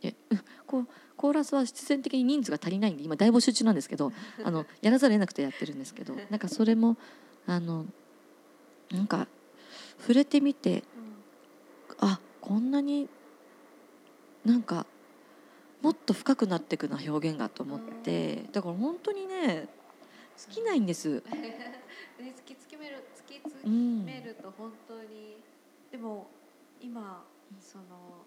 [0.00, 4.12] でうんこうコーラスは必然的に人数が足りないんで今大募集中なんですけど
[4.44, 6.96] あのやらざるを得なくてやってるんですけどなんかそれも
[7.46, 7.86] あの
[8.92, 9.26] なんか
[9.98, 10.84] 触れてみて
[11.98, 13.08] あこんなに
[14.44, 14.86] なんか
[15.82, 19.66] もっと深くなっていくな表現がと思ってだから本当にね
[20.36, 21.22] 尽きないんです。
[21.32, 21.78] ね
[22.36, 24.04] 突きつけめる突きつうん。
[24.04, 25.38] めると本当に
[25.90, 26.28] でも
[26.80, 27.24] 今
[27.60, 28.26] その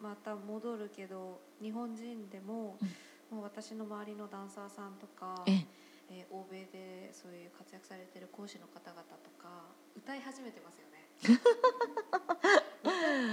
[0.00, 2.78] また戻るけど日本人でも、
[3.30, 5.66] もう私の周りのダンサーさんとか、ええ
[6.10, 11.04] えー欧米でそういう活躍されてる講師の方々とか歌い始めてますよね。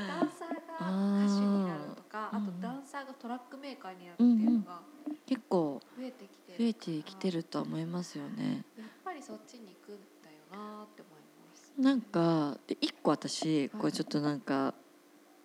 [0.08, 4.82] ダンサーが歌手になるとかあとダンサーがトラックメーカーになるっていうのが
[5.26, 8.66] 結構増えてきてる増えてきてるとは思いますよね。
[8.78, 11.15] やっぱりそっちに行くんだよなって思。
[11.78, 14.74] なんかで一個私これちょっとなんか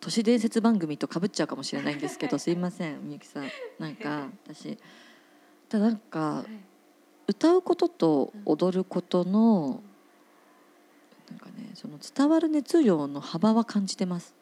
[0.01, 3.49] 都市伝説番組とかぶっちゃうかもしれないんですけどすいませんみゆきさん。
[3.79, 4.79] なんか 私。
[5.71, 6.47] なんかはい。
[7.29, 9.83] 歌うことと踊ることの
[11.31, 14.35] なんかねその伝わる熱量の幅は感じてます。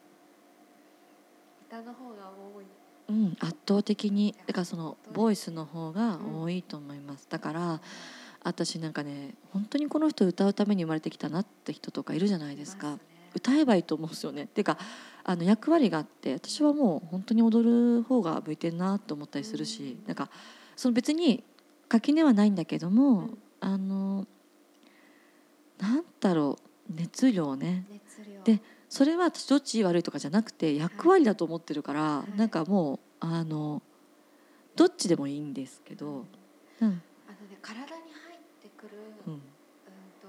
[1.66, 2.64] 歌の方が多い。
[3.08, 4.34] うん、圧倒的に。
[4.46, 7.26] だからそのボイスの方が多いと思います。
[7.28, 7.80] だから
[8.48, 12.92] 私なんかね本当にこの人歌うために生まれてきたなって人とかいるじゃないですか。
[12.92, 12.98] ね。
[13.34, 14.44] 歌えばいいと思うんですよね。
[14.44, 14.78] っていうか
[15.24, 20.06] あの役割があって私はもう本当に踊る方が向いてるなと思ったりするし、うん。
[20.06, 20.30] なんか
[20.76, 21.44] その別に
[21.88, 23.38] 垣根はないんだけども、うん。
[23.60, 24.26] あの
[25.78, 26.58] なんだろ
[26.90, 27.84] う熱量ね。
[27.90, 28.42] 熱量。
[28.44, 32.38] でそれは私どっち悪いとかじゃなくて役割だと思ってるから、い。
[32.38, 33.82] なんかもうあの
[34.76, 35.98] どっちでもいいんですけうん。
[35.98, 36.22] ど、うん。
[36.80, 37.02] あのね
[37.60, 39.38] 体に入ってくる、ううん、ん、
[40.22, 40.28] と、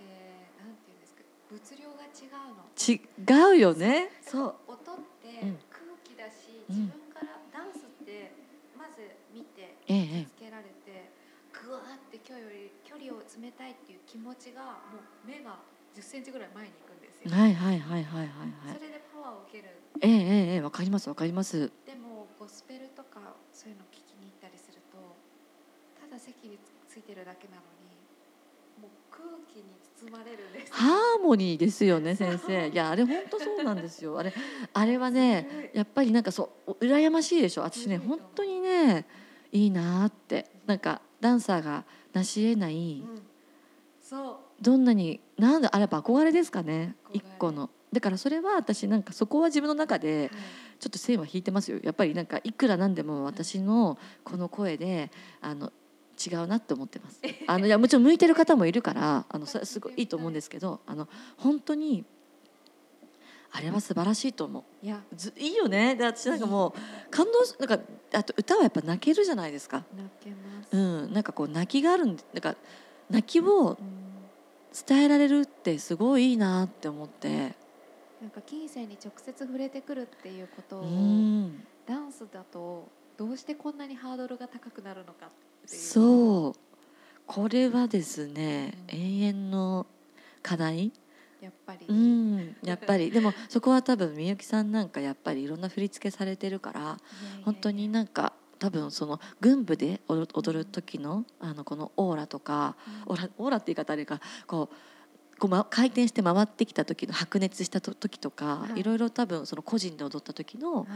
[0.00, 2.62] えー、なんていうんですか物量が違うの。
[2.78, 8.30] 違うよねそう音ってうん空気だし、うん自分からダンスって
[8.78, 9.02] まず
[9.34, 11.10] 見てつけられて、
[11.52, 15.58] ぐわーって今日より距離を詰めたいっていう気持ちがもう目が
[15.94, 17.30] 10センチぐらい前に行くんですよ。
[17.34, 19.74] えはいはいはいはいはいはいそれでパワーを受ける。
[20.00, 24.96] ええええええわかりますわかりますでもゴスペルとかそういうの聞きに行ったりすると
[26.00, 26.56] ただ席に
[26.88, 27.79] ついてるだけなのに
[30.70, 32.68] ハーモニーですよね先生。
[32.68, 34.18] いやあれ本当そうなんですよ。
[34.18, 34.32] あれ
[34.72, 37.62] あれはねやっぱりなんかそう羨ましいでしょ。
[37.62, 39.06] 私ねうん本当にね
[39.52, 40.50] いいなーって。
[40.66, 43.22] なんかダンサーが成し得ないうん、
[44.00, 44.62] そう。
[44.62, 47.70] どんなになんだあれやっぱ憧れですかね一個の。
[47.92, 50.30] だからそれは私なんかそこは自分の中で
[50.78, 51.80] ちょっと線は引いてますよ。
[51.82, 55.72] やっぱりなんかいくらなんでも私のこの声であの
[56.26, 57.20] 違うなって思ってます。
[57.46, 62.04] あのいやもちろん向いてる方もいるからあのそれはすごいいいと思うんですけどあの本当に
[63.52, 64.86] あれは素晴らしいと思う。
[64.86, 65.02] いや。
[65.14, 65.96] ずいいよね。
[65.96, 67.78] で私なんかもう感動すなんか
[68.12, 69.84] あと歌はやっぱ泣けるじゃないですか。
[69.96, 70.78] 泣けます、う
[71.08, 71.12] ん。
[71.12, 72.56] なんかこう泣きがあるんでなんか
[73.08, 73.76] 泣きをうん
[74.86, 77.58] 伝えられるってすごいいいなって思って。
[78.22, 81.64] なんか金銭に直接触れてくるっていうことうを、ん。
[81.86, 85.28] ダンスだとどうしてこんなにハードルが高くなるのかっ
[85.70, 86.52] ていうそう。
[87.26, 88.98] これはですね、うん。
[88.98, 89.86] 永遠の
[90.42, 90.92] 課題？
[91.40, 93.10] やっぱり、うんやっぱり。
[93.12, 96.98] でもそこは多分みゆきさんなんかやっぱりいろんな振り付けされてるから
[97.44, 103.12] 本当になんか多分その軍部で踊踊る時のあのこのオーラとかうん。
[103.14, 108.80] オーラオーラって言い方あれかこうこう、ま、回転して回ってきた時の白熱したと時とか、はい。
[108.80, 110.86] い、ろいろ多分その個人で踊った時のはい。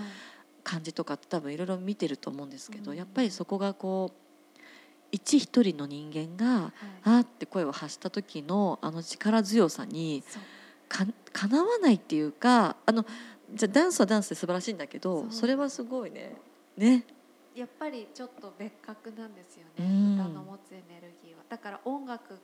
[0.62, 2.96] 感じとかって多分いろいろ見てると思うんですけど、うん。
[2.96, 4.23] やっぱりそこがこう
[5.14, 6.72] 一一人の人間がはい。
[7.04, 10.24] あーって声を発した時のあの力強さに
[10.88, 13.04] かかなわないっていうかあの
[13.52, 16.36] じゃあダンスはダンスで素晴らしいんだけどそれはすごいね。
[16.76, 17.04] ね。
[17.54, 20.14] やっぱりちょっと別格なんですよね、うん。
[20.14, 21.44] 歌の持つエネルギーは。
[21.48, 22.36] だから音楽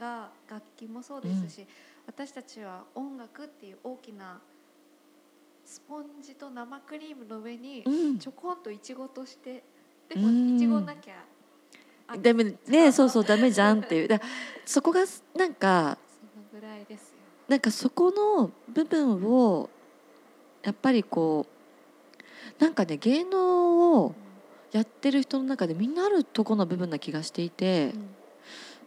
[0.00, 1.66] が楽器もそうですし、
[2.06, 4.40] 私たちは音楽っていう大きな
[5.66, 8.18] スポンジと生クリームの上にうん。
[8.18, 9.62] ちょこんといちごとして
[10.08, 10.52] でうん。
[10.52, 11.24] もいちごなきゃあ
[12.20, 14.08] ダメねそうそうダメじゃんっていう。
[14.08, 14.20] だ
[14.64, 15.00] そこが
[15.34, 17.16] なんかそのぐらいですよ。
[17.48, 19.70] なんかそこの部分を
[20.62, 21.46] やっぱりこ
[22.58, 24.14] うなんかね芸能を
[24.70, 28.08] やってる人の中でみんなあるとこの部分な気がしていて、うん。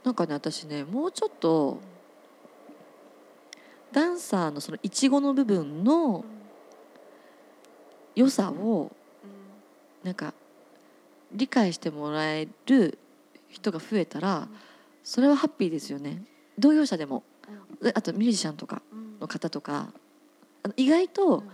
[0.04, 1.80] なんかね私ねもうちょっと
[3.92, 6.24] ダンサーのそのイチゴの部分うんのうん。
[8.16, 8.92] 良さを
[10.04, 10.34] なんか
[11.34, 12.98] 理解してもらえる
[13.56, 14.48] 人が増えたら
[15.04, 16.24] それはハッピーですよね。
[16.60, 17.24] 同業者でも。
[17.82, 19.20] であとミュージシャンとかうん。
[19.20, 19.94] の方とか
[20.76, 21.50] 意外とうん。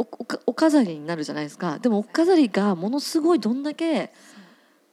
[0.00, 1.78] おおかお飾りになるじゃないですか。
[1.80, 4.12] でもお飾りがものすごいどんだけ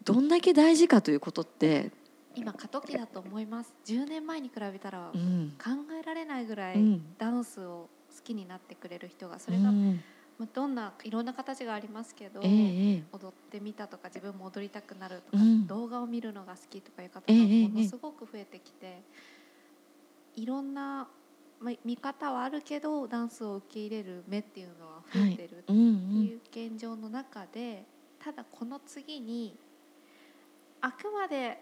[0.03, 1.91] どんだけ大事かということって、
[2.35, 3.71] 今過渡期だと思います。
[3.85, 5.53] 10年前に比べたら考うん。
[5.99, 7.15] えられないぐらいうん。
[7.19, 10.01] ダンスを好きになってくれる人がそれが、うん
[10.37, 13.03] まあ、どんないろんな形がありますけど、ええええ。
[13.13, 15.67] 踊ってみたとか自分も踊りたくなるとか、うん。
[15.67, 19.01] 動画を見るのが好きとかいう方がええええものすごく増えてきて、
[20.35, 21.07] いろんな、
[21.59, 27.85] まあ、見方はあるけどダンスを受け入れる目っていうのは増えてるっていう現状の中で、
[28.19, 29.57] ただこの次に
[30.81, 31.57] あくまで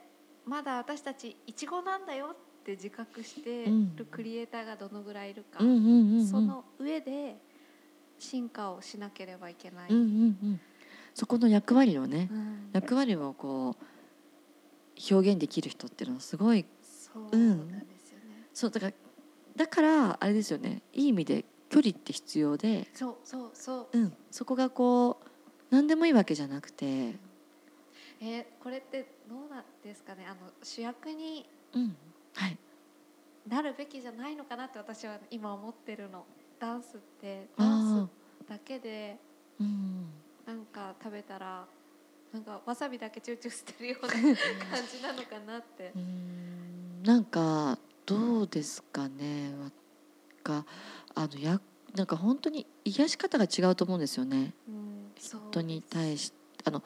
[0.45, 3.95] まだ私たちいちごなんだよって自覚してうん。
[3.95, 6.25] るクリエイターがどのぐらいいるか、うん。
[6.25, 7.38] その上で
[8.23, 9.89] 進化をしなければいけない。
[9.91, 10.07] うんうんう
[10.47, 10.59] ん
[11.15, 18.47] そこの役割をねうん役割をこう表現できる人っていうのはすごいそうなんですよね。
[18.51, 18.93] そうだから
[19.55, 23.97] だからあれですよねいい意味で距離って必要で、そうそうそう。
[23.99, 25.27] うん、そこがこう
[25.69, 30.25] 何でもいいわけじゃなくて、えーこれってどうなんですかね。
[30.27, 31.95] あの主役にうん
[32.36, 32.57] はい、
[33.47, 36.25] なるべきじゃないのかなって私は今思ってるの。
[36.63, 39.17] ダンスってダンスだけで
[39.60, 40.08] うん、
[40.47, 41.65] なんか食べたら
[42.32, 44.23] なんかわさびだけチューチューしてるような 感
[44.89, 45.91] じなのかなって。
[45.95, 45.99] う。
[45.99, 47.04] ん。
[47.04, 49.54] なんかどうですかね。
[49.62, 49.71] わ
[50.41, 50.65] か
[51.13, 51.62] あのや
[51.95, 54.54] なんか本当に癒し方が違うと思うんですよね。
[54.67, 56.82] うん、人に対しあの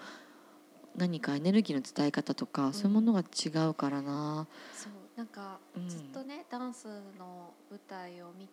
[0.95, 2.73] 何かエネルギーの伝え方とか、ん。
[2.73, 5.87] そういうものが違うからな、そうなんかうん。
[5.87, 6.87] ずっとね、ダンス
[7.17, 8.49] の舞台を見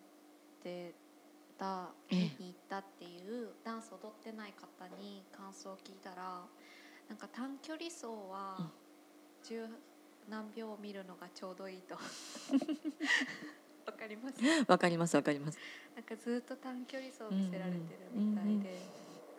[0.63, 0.93] て
[1.57, 2.19] たええ。
[2.39, 6.41] 見に行ったっていうダンス踊ってない方に感想を聞いたら
[7.07, 8.71] なんか短距離走はうん。
[9.43, 9.67] 十
[10.27, 11.95] 何秒を見るのがちょうどいいと。
[13.85, 14.35] わかります？
[14.67, 15.59] わかりますわかります。
[15.95, 18.79] なんかずっと短距離走を見せられてるみたいで、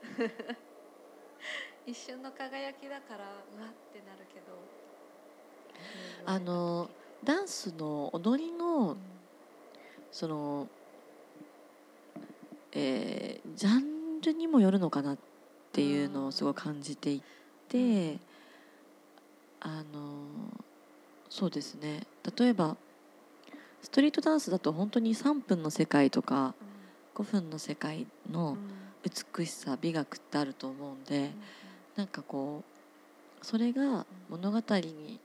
[1.86, 4.70] 一瞬の輝きだからうわってなるけど。
[6.24, 6.90] あの
[7.22, 9.28] ダンスの踊りのうん。
[10.10, 10.70] その、
[12.78, 15.18] えージャンルにもよるのかなっ
[15.72, 17.22] ていうのをすごい感じてい
[17.68, 18.18] て、
[19.60, 20.26] あの
[21.30, 22.02] そうですね。
[22.36, 22.76] 例えば
[23.80, 26.54] ストリートダンスだと本当に3分の世界とか
[27.14, 28.58] 5分の世界の
[29.02, 31.30] 美しさ美学ってあると思うんで
[31.94, 32.62] なんかこ
[33.42, 35.18] うそれが物語に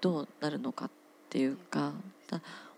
[0.00, 0.90] どうなるのかっ
[1.28, 1.92] ていうか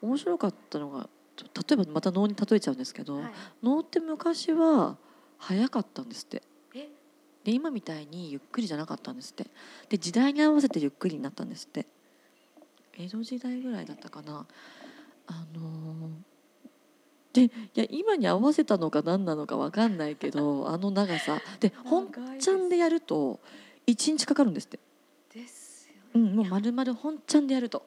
[0.03, 1.09] 面白かったのが
[1.43, 3.33] 例えばまた能に例えちゃうんですけど、はい。
[3.63, 4.97] 能って昔は
[5.39, 6.43] 早かったんですって。
[6.75, 6.89] え？
[7.45, 9.47] で今みたいにゆっくりじゃなかったんですって。
[9.89, 11.87] で時代に合わせてゆっくりになったんですって。
[12.99, 14.47] 江戸時代ぐらいだったかな。
[15.27, 16.33] あのー
[17.33, 21.41] でいや今に合わせたのか何なのか分かんないけど あの長さ。
[21.61, 23.41] で本ちゃんでやると
[23.87, 24.79] 1日かかるんですって。
[25.33, 27.87] ですよね、うん、もう丸々本ちゃんでやると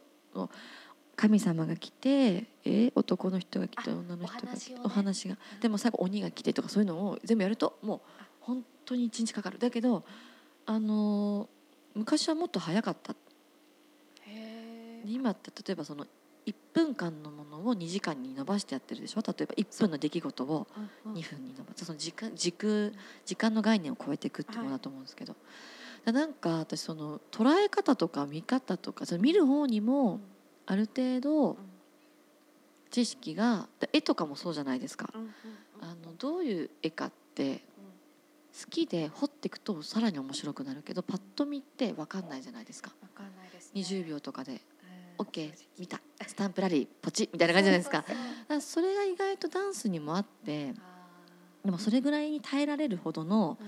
[1.15, 5.38] 神様が来てえ男の人が来てあ女の人が来てお話が。
[5.62, 8.28] でも最後鬼が来てとかそういうのを全部やるともうあ。
[8.41, 9.58] 本当に一日かかる。
[9.60, 10.04] だけど
[10.65, 11.47] あのー
[11.97, 13.15] 昔はもっと早かった。
[15.06, 16.06] 今って例えばその
[16.45, 19.21] 1分間のものを2時間に伸ばしてやってるでしょ？
[19.25, 21.86] 例えば1分の出来事をー2分に伸ばす。
[21.86, 22.91] その時間時空
[23.25, 25.36] 時間の概念を超えていくっていうものだと思うんですけど、
[26.04, 30.19] だなんか私その捉え方とか見方とかその見る方にも
[30.67, 31.58] ある程度
[32.89, 35.10] 知識がで絵とかもそうじゃないですか。
[35.82, 37.62] あのどういう絵かって
[38.58, 42.91] 好きで掘っていくとさらに面白くなるけどパッと見って分かんないじゃないですか。
[43.01, 43.82] わかんないですね。
[43.82, 44.54] 20秒とかで
[45.19, 45.99] うん「OK 見た。
[46.25, 48.06] スタンプラリーポチ」みたいな感じじゃないですか。
[48.49, 50.73] そうそれが意外とダンスにもあって
[51.65, 53.67] でもそれぐらいに耐えられるほどのうん。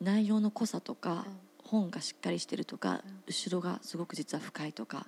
[0.00, 1.40] 内容の濃さとかうん。
[1.64, 3.22] 本がしっかりしてるとかうん。
[3.26, 5.04] 後ろがすごく実は深いとかうん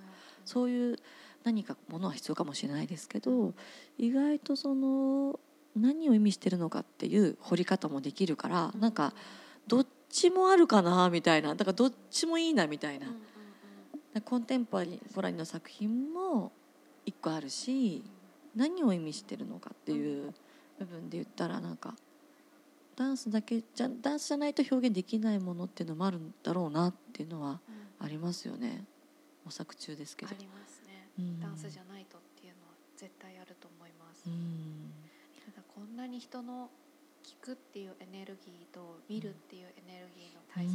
[0.47, 0.97] そういう
[1.45, 3.53] 何かものは必要かもしれないですけど
[3.99, 5.39] 意外とその
[5.77, 9.13] 何を意味してるのかっていう掘り方もできるからなんか
[9.67, 13.09] どっちもあるかなみたいなだからどっちもいいなみたいな。
[14.25, 16.51] コンテンポラリーの作品も
[17.05, 18.03] 一個あるし
[18.55, 20.33] 何を意味してるのかっていう
[20.79, 21.95] 部分で言ったらなんか
[22.97, 27.87] ダンスだけじゃダンスじゃないと表現できないものっていうのもあるんだろうなっていうのはうん。
[27.99, 28.85] ありますよね
[29.47, 30.33] 模索中ですけど。
[30.33, 30.35] あ。
[30.37, 31.41] りますね、うん。
[31.41, 34.91] ダンスじゃないとっていうのは絶対あると思います、うん。
[35.55, 36.69] ただこんなに人の
[37.23, 40.75] 聞くっていうエネルギーと見るっていうエネルギーの大差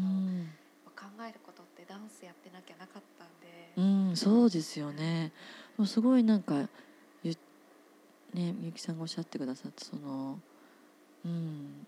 [0.88, 5.32] を考えることってダンスやってなきゃなかったんで、うん、うん、そうですよね。
[5.76, 6.68] でもすごいなんか
[7.24, 7.36] ゆ
[8.34, 10.40] ねみゆきさんがおっしゃってくださってその
[11.26, 11.88] うん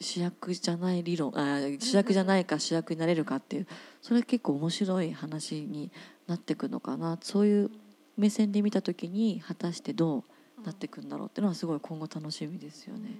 [0.00, 3.66] 主役じゃない理論あ主役じゃないか主役になれるかっていう
[4.02, 5.90] それ結構面白い話に
[6.26, 7.18] なってくのかな。
[7.20, 7.70] そういう
[8.16, 10.24] 目線で見た時に果たしてど
[10.62, 13.10] うなってくんだろうっていうのはすごい今後楽しみですようんね。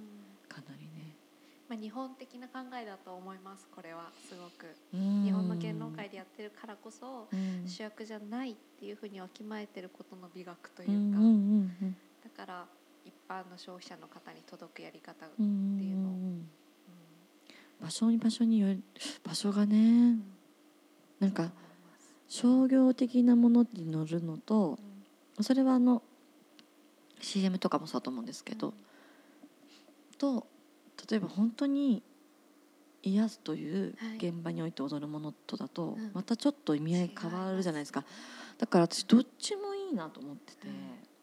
[0.47, 1.15] かなりね。
[1.67, 4.75] まあ、日本的な考えだと思いますこれはすごく。
[4.93, 7.67] 日日本の芸能界でやってるからこそうん。
[7.67, 11.19] 主役じゃないっていうふうにわきまえてることの美学というか、
[12.23, 12.65] だから
[13.03, 16.49] 一般の消費者の方に届くやり方、っていうのをうん
[17.81, 18.81] 場所に場所による
[19.23, 20.17] 場所がね
[21.19, 21.51] なんか
[22.27, 24.79] 商業的なものに乗るのと
[25.41, 26.01] それはあの
[27.21, 28.73] CM とかもそうだと思うんですけど、
[30.17, 30.45] と
[31.09, 32.03] 例えば本当に
[33.03, 36.11] 癒すというはい現場において踊るものとだと、うん。
[36.13, 38.03] またちょっと意味合い変わるじゃないですか。
[38.57, 40.67] だから私どっちもいいなと思ってて、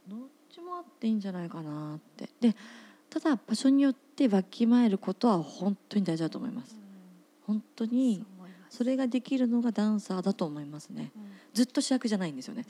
[0.09, 0.19] どっ
[0.51, 2.29] ちもあっていいんじゃないかなって。
[2.41, 2.57] で
[3.13, 6.75] ただ場所によってわきまえることは本当に大事だと思います。
[7.47, 8.25] 本当に
[8.71, 11.13] それができるのがダンサーだと思いますね。
[11.53, 12.65] ずっと主役じゃないんですよね。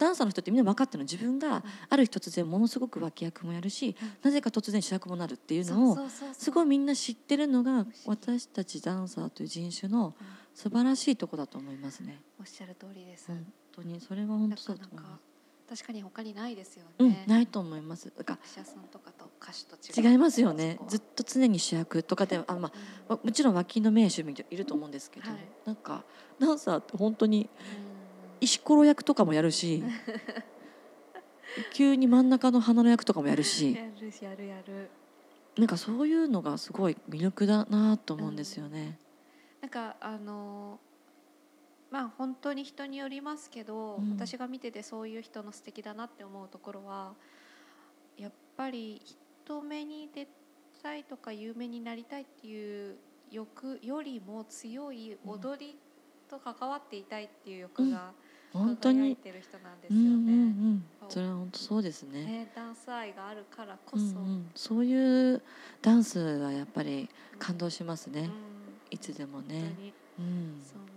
[0.00, 1.04] ダンサーの人ってみんな分かってるの。
[1.04, 4.10] 自分がある日突然ものすごく脇役もやるし、うん。
[4.22, 5.98] なぜか突然主役もなるっていうのを
[6.32, 10.14] すごいい、みんな知ってるのが私たちダンサーという人種のうん。
[10.54, 12.20] 素晴らしいとこだと思いますね。
[12.40, 15.33] おっしゃる通りです、本当にそれは本当そうだと思います
[15.74, 18.12] 確かに他にないですようんね、ないと思います。
[18.16, 20.12] だか役者さんとかと歌手とら違う。
[20.12, 20.78] 違いますよね。
[20.86, 22.72] ずっと常に主役とかであま
[23.08, 25.38] あもちろん脇の名手もいると思うんですけど、はい。
[25.64, 26.04] なんか
[26.38, 27.94] ダンサーって本当にうん。
[28.40, 29.82] 石ころ役とかもやるし
[31.72, 34.90] 急に真ん中の花の役とかもやるしやるしやるやる。
[35.56, 38.98] なんかそういうのがすごい魅力だなと思うんですよね。
[39.60, 40.78] なんかあの
[41.94, 47.12] まあ本当に人によりますけど、うん私が見ててそういう人の素敵だなって思うところは
[48.18, 49.00] やっぱり
[49.44, 50.26] 人目に出
[50.82, 52.96] たいとか有名になりたいっていう
[53.30, 55.76] 欲よりも強い踊り
[56.28, 58.10] と関わっていたいっていう欲が
[58.52, 60.32] 本当に、てる人なんですようんうんうね。
[60.72, 62.24] ん、それは本当そうですね。
[62.24, 65.42] ねダンス愛があるからこそ、うんうん、そういう
[65.80, 68.22] ダンスはやっぱり感動しますね。
[68.22, 68.30] うん
[68.90, 69.60] いつでも本当ね。
[69.78, 70.93] にうん、そう。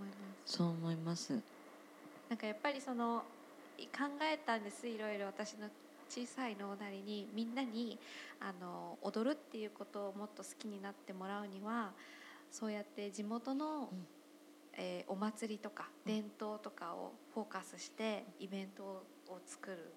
[0.47, 1.33] そう思います。
[2.29, 3.23] なんかやっぱりその
[3.77, 5.25] い考えたんですいろいろ。
[5.25, 5.67] 私の
[6.09, 7.99] 小さい脳なりにみんなに
[8.39, 11.91] あの踊るっていうことをもっと好きになってもらうには
[12.49, 14.07] そうやって地元の、うん。
[14.79, 19.91] えーお祭りとかうん伝統とかをフォーカスしてイベントを作る。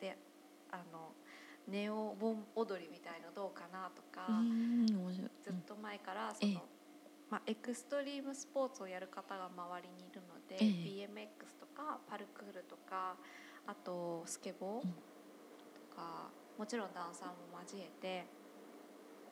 [0.00, 0.16] で
[0.70, 1.12] あの
[1.66, 4.28] ネオ盆踊りみたいのどうかなとか。
[5.42, 6.75] ずっと前からその、ええ
[7.30, 11.08] まあ、エクストリームスポーツをやる方が周りにいるので、ええ。
[11.08, 13.16] BMX とかパルクールとか
[13.66, 14.92] あとスケボーうん。
[14.92, 18.26] とか、もちろんダンサーも交えて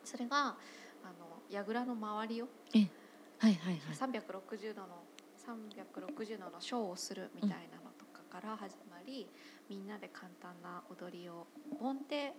[0.04, 2.90] それがあの櫓の周りをはい
[3.38, 3.78] はいはい。
[3.94, 5.04] 360度の
[5.46, 9.28] 360度のショーをするみたいなのとかから始まり、
[9.68, 11.46] みんなで簡単な踊りを
[11.80, 12.32] 盆って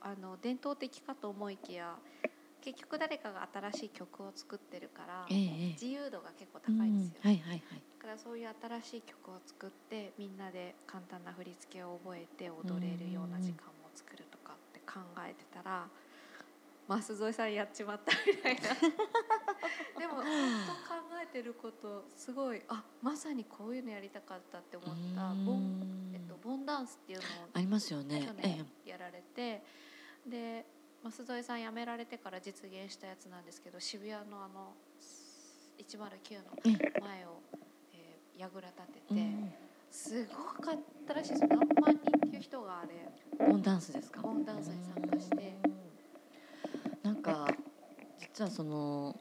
[0.00, 1.96] あの伝統的かと思いきや
[2.60, 5.72] 結局誰かが新しい曲を作ってるから、ええええ。
[5.72, 7.60] 自由度が結構うん高いんですよ、はいはいはい。
[7.98, 15.88] だからそういう新しい曲を作ってみんなで簡単な振り付けを覚えて踊れるような時間も作るとかって考えてたら
[16.88, 18.62] 舛添さんやっちまったみたいな。
[19.98, 20.24] でも本
[20.66, 28.24] 当考えてることすごいあまさにこういうのやりたかったって思ったボン,、えっと、ボンダンスっていうのをありますよね。
[28.24, 28.32] 去。
[28.38, 29.62] え年やられて、
[30.26, 30.64] で
[31.02, 34.74] 舛添さん辞められてから実現したやつなんですけど渋谷のあの
[35.78, 36.10] 109の
[36.66, 37.40] え前を、
[37.94, 39.14] えー、櫓立てえ。
[39.14, 39.52] て、うん。
[39.90, 41.42] すごかったらしいです。
[41.46, 44.20] 何万人っていう人があれボンダンスですか？
[44.20, 45.54] ボンダンスに参加して。
[47.02, 47.46] なんか
[48.18, 49.16] 実はその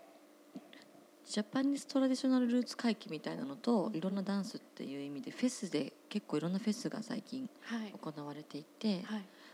[1.26, 3.96] ジャパニーズトラディショナルルーツ回帰みたいなのとうん。
[3.96, 7.94] いろんなダンスっていう意味でフェスで結構いろんなフェスが最近はい。
[7.94, 9.04] 行われていて、はい。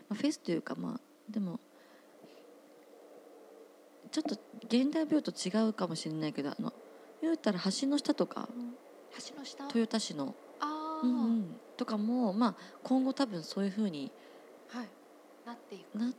[0.08, 1.00] まあ、フェスというかまあ
[1.30, 1.60] でも
[4.14, 4.36] ちょっと
[4.66, 6.72] 現代病と違うかもしれないけどあの
[7.20, 8.48] 言うたら橋の下とか
[9.28, 9.64] 橋の下？
[9.64, 12.54] 豊田市の、ああ、うんうん、とかも、まあ、
[12.84, 14.12] 今後多分そういうふうに
[14.68, 14.88] はい。
[15.44, 15.98] なっていく。
[15.98, 16.12] ななん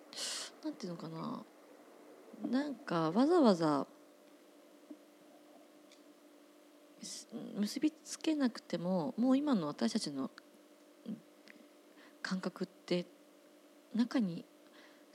[0.74, 1.44] ていうのかな。
[2.50, 3.88] なんかわざわざ
[7.02, 10.30] す結びつけなくてももう今の私たちの
[11.06, 11.18] うん
[12.22, 13.06] 感覚って
[13.94, 14.44] 中に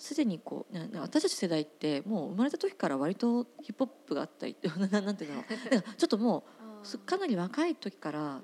[0.01, 4.57] すでにこうなな私たち世代ってもう生まれた時から割とヒップホップがあったり
[4.91, 6.43] な なんていうのだからちょっとも
[6.83, 8.41] うすかなり若い時から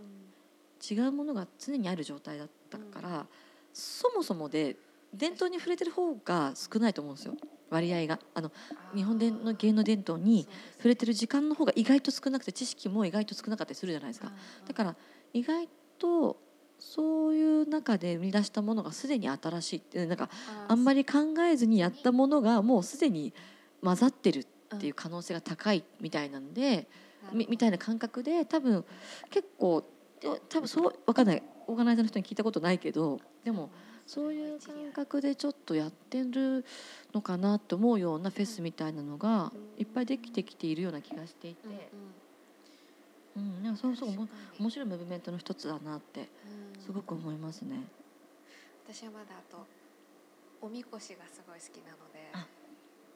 [0.91, 3.27] 違うものが常にある状態だったから、
[3.73, 4.77] そもそもで
[5.15, 7.35] 伝統に触れてる方が少ないと思うんですよ。
[7.71, 8.21] 割合が。
[8.35, 8.53] あの
[8.95, 10.47] 日本での芸能伝統に
[10.77, 14.31] 触れてる時間の方が意外と少なくて知識も意外と少なかったりするじゃないですか。
[14.69, 14.97] だから
[15.33, 15.67] 意外
[15.99, 16.37] と
[16.79, 20.29] そういう中で生み出したものがすでに新しいってなんか
[20.69, 23.33] あんまりり考えずにやったものがもうすでに
[23.83, 26.89] 混ざってるっていう可能性が高いみたいなんで、
[27.33, 28.85] みみたいな感覚で多分
[29.31, 29.85] 結構
[30.21, 31.43] で多分そうわかんない。
[31.69, 33.71] オーガナイザーの人に聞いたことないけどでも
[34.07, 36.65] そういう感覚でちょっとやってる
[37.13, 41.73] のかなと思うようなフェスみたいなのがいっぱいできてきているような気がしていて、うん
[43.41, 44.29] なんかそうそうおも
[44.59, 46.29] 面白いムーブメントの一つだなって
[46.85, 47.77] すごく思いますね。
[48.85, 49.67] 私はまだあと
[50.61, 52.47] おみこしがすごい好きなのであ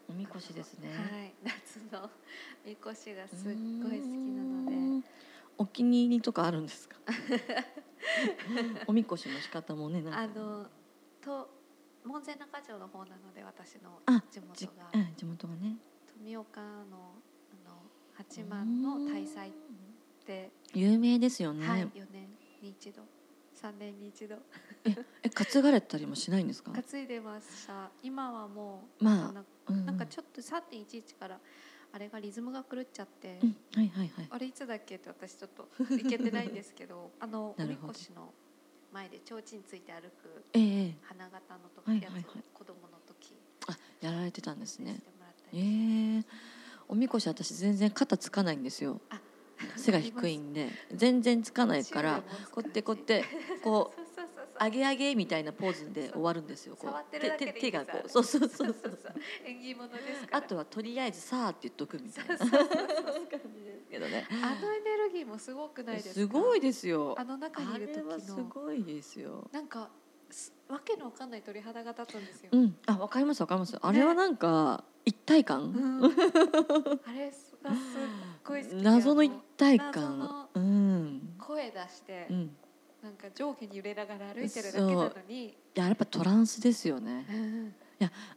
[0.09, 0.89] おみこしですね。
[0.89, 2.11] はい夏の
[2.67, 5.07] みこしがすっごい好きなので
[5.59, 6.97] お気に入りとかあるんですか？
[8.87, 10.67] おみこしの仕方もね、なんかあの
[11.21, 11.49] と
[12.05, 15.77] 門前仲町の方なので私のあ地元じがうん地元がね。
[16.07, 17.15] 富岡の
[17.53, 17.83] あの
[18.15, 19.53] 八幡の大祭
[20.21, 21.67] って、有名ですよね。
[21.67, 22.29] はい4年
[22.63, 23.03] に一度。
[23.61, 24.37] 3年に一度。
[25.23, 26.73] え担がれたりもしないんですか？
[26.73, 27.91] 担いでました。
[28.03, 29.87] 今はもう、まあなうん。
[29.87, 31.39] なんかちょっと3.11から
[31.93, 34.27] あれがリズムが狂っちゃって、うんはいはいはい。
[34.31, 38.33] あれいつだっけって私ちょっと いけてないんですけどあのおみこしの
[38.93, 42.25] 前で提灯ついて歩くえ花形の時、はいはいはい。
[42.55, 43.35] 子供の時。
[43.69, 45.01] あやられてたんですね。
[45.53, 46.25] えりえ。
[46.89, 49.01] おみこし私全然肩つかないんですよ。
[49.11, 49.21] あ。
[49.77, 53.25] 背が低いんで全然つかないからこうやってこうやって
[53.63, 54.27] こうそうそうそうそう
[54.63, 56.77] 上げ上げみたいなポーズで終わるんですよ。
[56.77, 58.99] こう手手がこうそうそうそうそう。
[59.43, 62.37] 縁起物ですあとはとりあえずさあって言っとくみたいな
[63.91, 64.27] けどね。
[64.31, 66.15] あのエネルギーもすごくないですか？
[66.15, 67.15] すごいですよ。
[67.19, 69.49] あの中にいる時あれはすのごいですよ。
[69.51, 69.89] なんか
[70.31, 73.77] すわけのわかんない鳥肌が立つんですよ、うん、あ、わかりますわかります。
[73.81, 76.09] あれはなんか一体感、うんあ
[77.13, 77.59] れがすっ
[78.51, 82.37] ごい好きで謎の一体謎感の、うん、声出して、うん。
[82.37, 82.51] い
[83.03, 87.27] なんか上下に揺れながら歩いてるだけなのに、ややっぱトランスですよね。
[87.31, 87.75] うん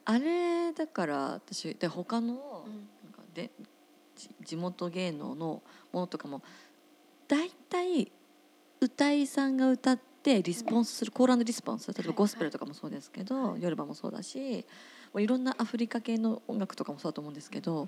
[0.05, 2.87] あれだから私で他のうん。
[3.03, 3.49] なんかで
[4.15, 5.61] じ地元芸能の
[5.91, 6.41] ものとかも
[7.27, 8.11] 大体
[8.81, 13.61] 歌いさんが歌ってリスポンスする、コールリスポンス例えばはいゴスペルとかもそうですけど、はい。
[13.61, 14.65] ヨルバもそうだし
[15.19, 17.87] いろんなアフリカ系の音楽とかもそうだと思うんですけど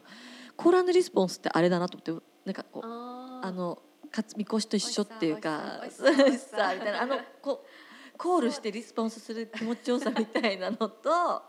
[0.56, 3.80] コールリスポンスってあれだなと思ってなんかこうあの
[4.12, 6.16] かつみこしと一緒っていうかさ み
[6.48, 11.44] たいなあのこうコールしてリスポンスする気持ちよさみたいなのと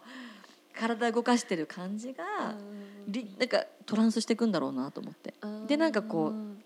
[0.74, 2.24] 体動かしてる感じが
[3.38, 5.34] なんかトランスしていくんだろうなと思って。
[5.40, 6.62] うんでなんかこう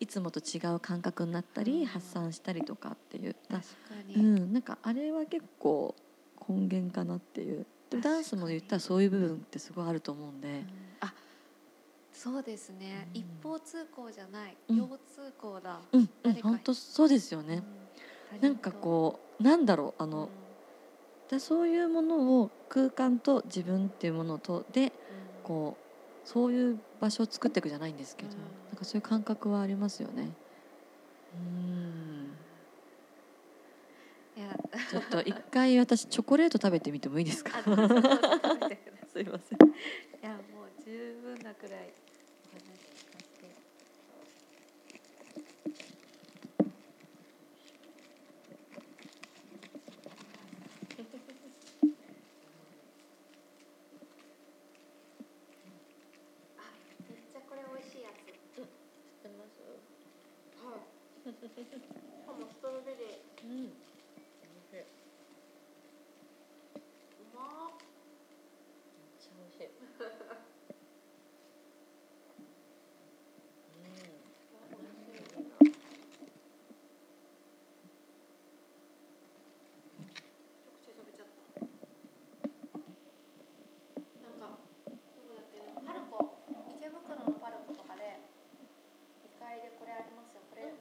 [0.00, 1.86] いつもと違う感覚になったりうん。
[1.86, 3.36] 発散したりとかっていう。
[3.48, 5.94] な確かに、うんなんかあれは結構
[6.48, 10.48] 根源かなっていうでもダンスも言ったらそういう部分ってすごいあると思うんで。
[10.48, 10.66] うん。
[11.00, 11.12] あ
[12.12, 13.20] そうですね、うん。
[13.20, 14.76] 一方通行じゃない、うん。
[14.76, 17.62] 両通行だ、うん、うん、本当そうですよね。
[18.32, 18.40] うん。
[18.40, 20.28] なんかこうなんだろうあうの、
[21.30, 24.90] でそういうものを空間と自分っていうものとでうん。
[25.42, 28.38] こうそういう場所を作っていくじゃないんですけど、うん。
[28.38, 30.30] なんかそういう感覚はありますよね。
[31.34, 31.89] うん
[34.90, 37.60] ちょっと一回私チョコレート食べてみてもいいですか？
[37.62, 37.68] す
[39.20, 39.68] いません。
[39.68, 39.72] い
[40.22, 41.92] やもう十分なくらい
[42.46, 42.64] お話
[42.96, 43.54] 聞かせて
[56.58, 56.62] あ
[57.08, 58.10] めっちゃこれ美味しいや
[58.54, 58.66] つは
[60.76, 60.78] い
[61.24, 61.32] し
[62.26, 63.06] かもストロベリー
[63.44, 63.54] うん。
[63.64, 63.66] う
[67.34, 67.70] まっ
[69.36, 69.66] 美味しい。
[79.30, 81.60] 一口で食べちゃった
[84.20, 84.96] なんかどこ
[85.34, 86.38] だっけなパルコ
[86.76, 88.18] 池袋のパルコとかで
[89.24, 90.80] 2階でこれありますよこれうん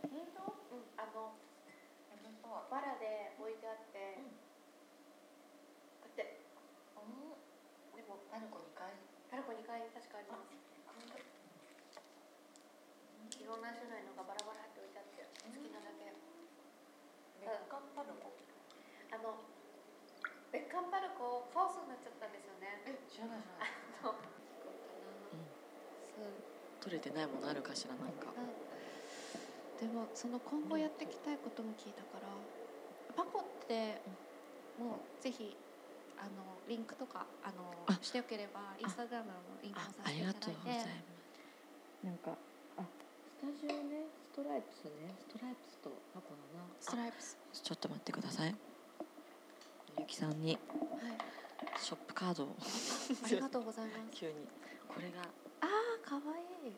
[0.98, 1.34] あの
[2.70, 4.18] バラで置いてあって
[13.50, 16.14] ろんな種類のがバラバラって置いてあって好きなだけ
[17.42, 18.30] ベッカンパルコ
[19.09, 19.36] あの
[20.52, 22.82] ベッカンパルコカオスになっちゃったんですよね。
[22.86, 23.48] え知らない知
[24.04, 24.30] らない。
[26.82, 28.32] 取れてないものあるかしらなんか。
[29.80, 32.28] でもその今後やっていきたいことも聞いたから
[33.16, 34.02] パコって
[34.78, 35.56] もうぜひ
[36.20, 37.98] あのリンクとかあのあ。
[38.02, 40.88] してよければインスタグラムのリンクもあさせていありがとただいうてございます。
[42.04, 42.32] なんか
[42.80, 46.68] あスタジオねストライプスねストライプスとパコのな。
[46.80, 48.56] ストライプスあちょっと待ってください
[50.10, 50.60] ゆきさんにはい。
[51.80, 52.56] ショップカードを。
[53.24, 54.00] ありがとうございます。
[54.12, 54.34] 急に。
[54.88, 55.22] これが。
[55.62, 56.74] あーかわいい。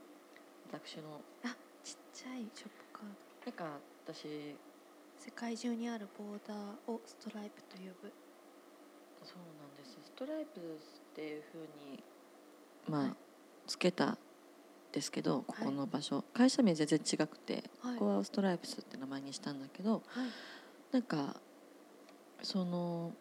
[0.70, 1.22] 私の。
[1.46, 3.46] あちっちゃいショップカード。
[3.46, 4.58] なんか私。
[5.18, 8.12] 世界中にあるボーダーをストライプと呼ぶ。
[9.24, 9.98] そうなんです。
[10.04, 12.04] ストライプスっていうふうに。
[12.90, 13.16] まあ、はい
[13.66, 14.18] つけたん
[14.92, 15.66] ですけどこはい。
[15.68, 17.98] この場所、会社名全然違くて、はい。
[17.98, 20.32] ここはストライプスって名前にしたんだけどはい。
[20.92, 21.40] なんか
[22.42, 23.14] その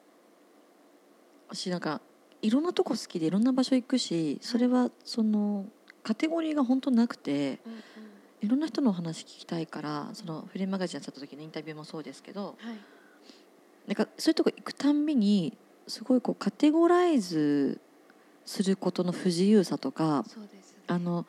[1.49, 2.01] 私なんか
[2.43, 5.66] いろんなとこ好きでいろんな場所行くしそれはその
[6.03, 7.81] カテゴリーが本当なくてうんうん。
[8.43, 12.77] いろんな人のお話聞きたいからそのフリーマガジンやってた時のインタビューもそうですけどはい。
[13.87, 17.81] なんかそういうとこ行くたんびにすごいこうカテゴライズ
[18.47, 20.25] することの不自由さとか
[20.87, 21.27] あの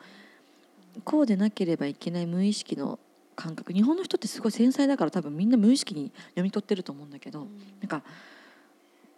[1.04, 2.98] こうでなければいけない無意識の
[3.34, 3.72] 感覚。
[3.72, 7.48] 日本の人ってすごい繊細だから多分みんな無意識に読み取ってると思うんだけど、うん。
[7.80, 8.02] なんか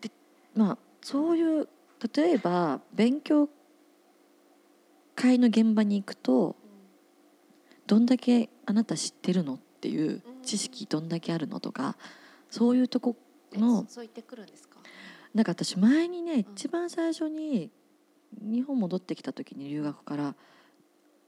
[0.00, 0.10] で
[0.54, 1.68] まあそういう
[2.14, 3.48] 例えば勉強
[5.14, 6.56] 会の現場に行くと
[7.86, 11.96] どんだけあなた知ってるのっていう知識どんだけあるのとか
[12.50, 13.16] そういうとこ
[13.52, 14.78] えのそそう言ってくるんですか？
[15.34, 16.38] なんか私前にねん。
[16.40, 17.70] 一番最初に
[18.40, 20.34] 日本戻ってきた時に留学から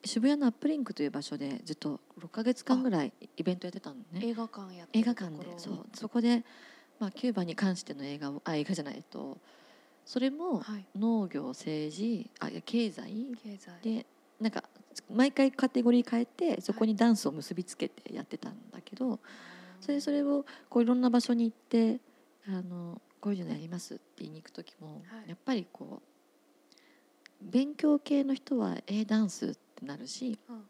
[0.05, 4.21] 渋谷のアップリンクという場所でずっと6ヶ月間ぐらいイベントやってたのね。
[4.23, 5.59] 映画館やって映画館で。
[5.59, 5.87] そう。
[5.95, 6.45] そこで、
[6.99, 9.39] まあ、キューバに関しての映画をあ映画じゃないと
[10.05, 10.87] それもはい。
[10.97, 13.71] 農業政治あ経済経済。
[13.83, 14.07] で
[14.41, 14.65] なんか
[15.11, 19.19] 毎回カテゴリー変えてそこにダンスを結びつけてやってたんだけど、
[19.81, 22.01] それそれをこういろんな場所に行って
[22.47, 25.29] あのこういうのやりますって言いに行く時も、はい。
[25.29, 26.07] やっぱりこう
[27.43, 30.65] 勉強系の人は「えダンス?」ってなるしうん。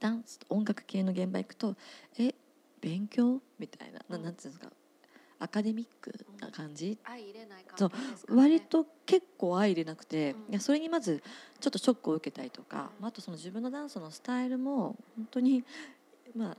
[0.00, 1.76] ダンス音楽系の現場行くと
[2.18, 2.34] 「え
[2.80, 4.22] 勉強?」みたいな、なうん。
[4.24, 4.72] なんていうんですか？
[5.38, 8.40] アカデミックな感じ、相入れないそう関係ですかね。
[8.40, 10.52] 割と結構相入れなくて、うん。
[10.52, 11.22] いやそれにまず
[11.60, 13.02] ちょっとショックを受けたりとか、うん。
[13.02, 15.64] まああとその自分のダンスのスタイルも本当に
[16.34, 16.58] まあ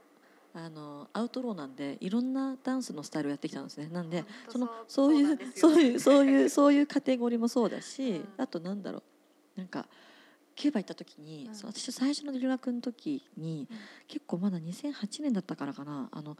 [0.59, 3.87] あのアウトローなんでいろんなダンスのスタイルをやってきたんですね。
[3.89, 8.33] なんでそのそういうそういうそういうそういう カテゴリーもそうだし、うん。
[8.37, 9.03] あとなんだろう。
[9.59, 9.87] なんか
[10.55, 11.67] キューバ行った時に、うん。
[11.67, 13.77] 私最初の留学の時に、うん。
[14.07, 16.09] 結構まだ2008年だったからかな。
[16.11, 16.35] あの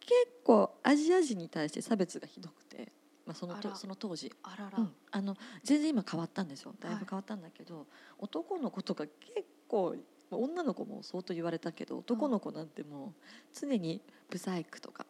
[0.00, 0.14] 結
[0.44, 2.92] 構アジア人に対して差別がひどくて、
[3.26, 4.32] まあ、そのとその当時。
[4.42, 6.74] あらら、うん、あの全然今変わったんですよ。
[6.80, 6.92] だい。
[6.92, 7.86] はいぶ変わったんだけど、
[8.18, 9.94] 男の子とか結構
[10.30, 13.12] まあ女の子も相当言われたけど男の子なんてもう
[13.54, 15.06] 常にブサイクとか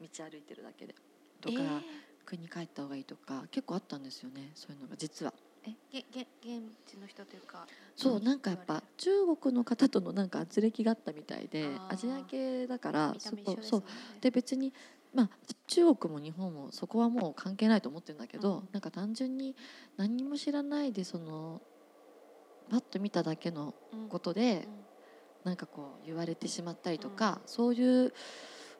[0.00, 0.94] 道歩いてるだけで
[1.40, 1.80] とか、えー。
[2.24, 4.52] 国に帰った方がいいとか結構あったんですよね。
[4.54, 5.32] そういうのが実は。
[5.66, 13.82] えげげ現地の人というかそうなんかやっぱ中国の方とのなんか圧力があったみたいでアジア系だからそこそう。
[14.20, 14.72] で別に
[15.14, 15.30] まあ
[15.68, 18.68] 中国も日本もそこはもう関係ないと思ってるんだけど、うん。
[18.72, 19.54] なんか単純に
[19.96, 21.62] 何にも知らないでその
[22.70, 24.08] パッと見ただけのうん。
[24.08, 24.68] ことで、
[25.44, 28.12] なんかこう言われてしまったりとか、そういう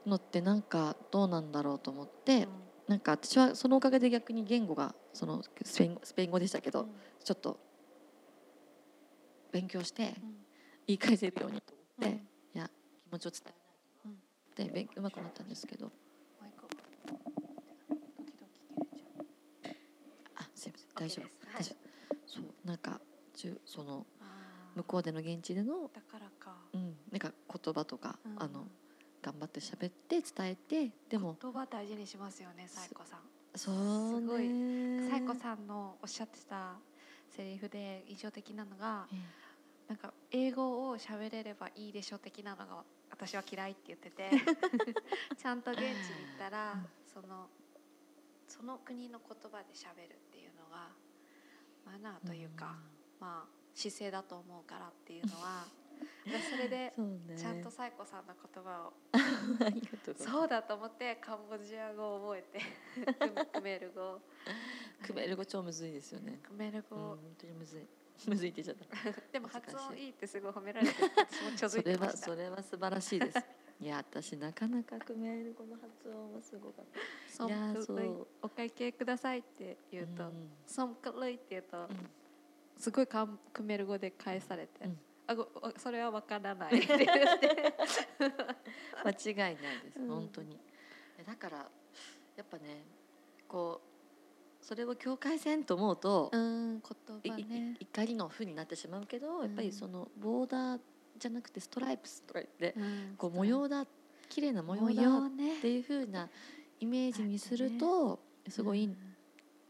[0.07, 6.89] のってなんかどうなんだろうと思って、うんなんか私はそのおかげで逆に言語がそのスペイン語スペイン語でしたけど、うん。
[7.23, 7.59] ちょっと
[9.53, 10.45] 勉強してうん。
[10.87, 12.59] 言い返せるようにと思って、うん。
[12.59, 12.71] いや
[13.09, 14.17] 気持ちを伝えない
[14.57, 15.91] と、で勉うまくなったんですけど。
[20.37, 20.89] あすいません。
[20.95, 21.25] 大丈夫。
[21.25, 21.35] です。
[21.55, 22.17] 大丈夫。
[22.27, 23.01] そうなんか
[23.35, 24.07] 中その
[24.75, 26.57] 向こうでの現地での、だからか。
[26.73, 28.43] うん、なんか言葉とか、うん。
[28.43, 28.67] あの
[29.25, 33.21] 頑張って喋って伝えてでも言葉大事にしますよねサイコさん。
[33.57, 34.49] そうすごい。
[34.49, 36.75] ねサイコさんのおっしゃってた
[37.35, 39.17] セリフで印象的なのがえ
[39.89, 44.31] なんか英語を喋れればいいでしょ的なのが私は嫌いって言ってて
[45.41, 45.95] ちゃんと現地に行
[46.37, 47.49] ったらその
[48.47, 50.91] その国の言葉で喋るっていうのが
[51.87, 52.77] マナーというか、
[53.21, 55.84] まあ姿勢だと思うからっていうのは私
[56.51, 56.93] それで
[57.37, 58.93] ちゃんとサイコさんの言葉を。
[60.17, 62.61] そうだと思ってカンボジア語を覚えて
[63.15, 64.21] ク クメール語
[65.03, 66.41] クメル語超むずいですよね。
[66.43, 67.87] クメール語、うん本当にむずい。
[68.27, 68.87] むずいってちゃった。
[69.33, 70.09] でも発音い。
[70.09, 70.95] いってすごい褒められて
[71.57, 73.39] それはそれは素晴らしいです。
[73.81, 76.85] いや私なかなか組めるこの発音はすごかっ
[77.37, 77.47] た。
[77.47, 78.27] いやそう。
[78.43, 80.51] お会計くださいって言うと、うん。
[80.67, 81.89] ソンクルイって言うと、ん。
[82.79, 86.75] すごいカンクメル語で返されて、うんあごおそれはわからない。
[89.05, 90.09] 間違いないです、うん。
[90.09, 90.59] 本当に。
[91.19, 91.71] えだから
[92.37, 92.85] やっぱね
[93.49, 96.83] こうそれを境界線と思うと、うんい
[97.23, 97.77] 言葉ね。
[97.81, 100.81] い怒りの負になってしまうけど、やっぱうんりそのボーダー
[101.19, 103.87] じゃなくてストライプスとか言って、うんこう模様だ
[104.29, 106.29] 綺麗な模模様だっていう風な
[106.81, 108.19] イメージにすると、
[108.49, 108.95] すごい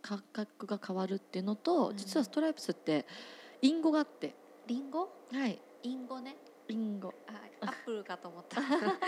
[0.00, 1.96] 感覚が変わるっていうのと、うん。
[1.96, 3.06] 実はストライプスって
[3.62, 4.34] 隠語があって
[4.66, 5.08] リンゴ？
[5.32, 5.60] はい。
[5.82, 6.36] インゴね。
[6.68, 8.98] 隠語あアップルかと思った、 なんか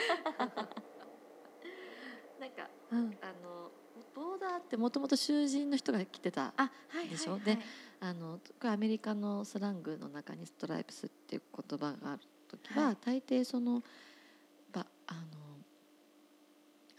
[2.92, 3.70] うん、あの
[4.14, 7.56] ボーダーってもともと囚人の人が着てたあはいでしょはいはい。
[7.56, 7.62] で
[8.00, 12.96] あのアメリカのスラングの中にストライプスっていう言葉がある時は、はい。
[12.96, 13.82] 大抵その
[14.72, 15.20] ばあの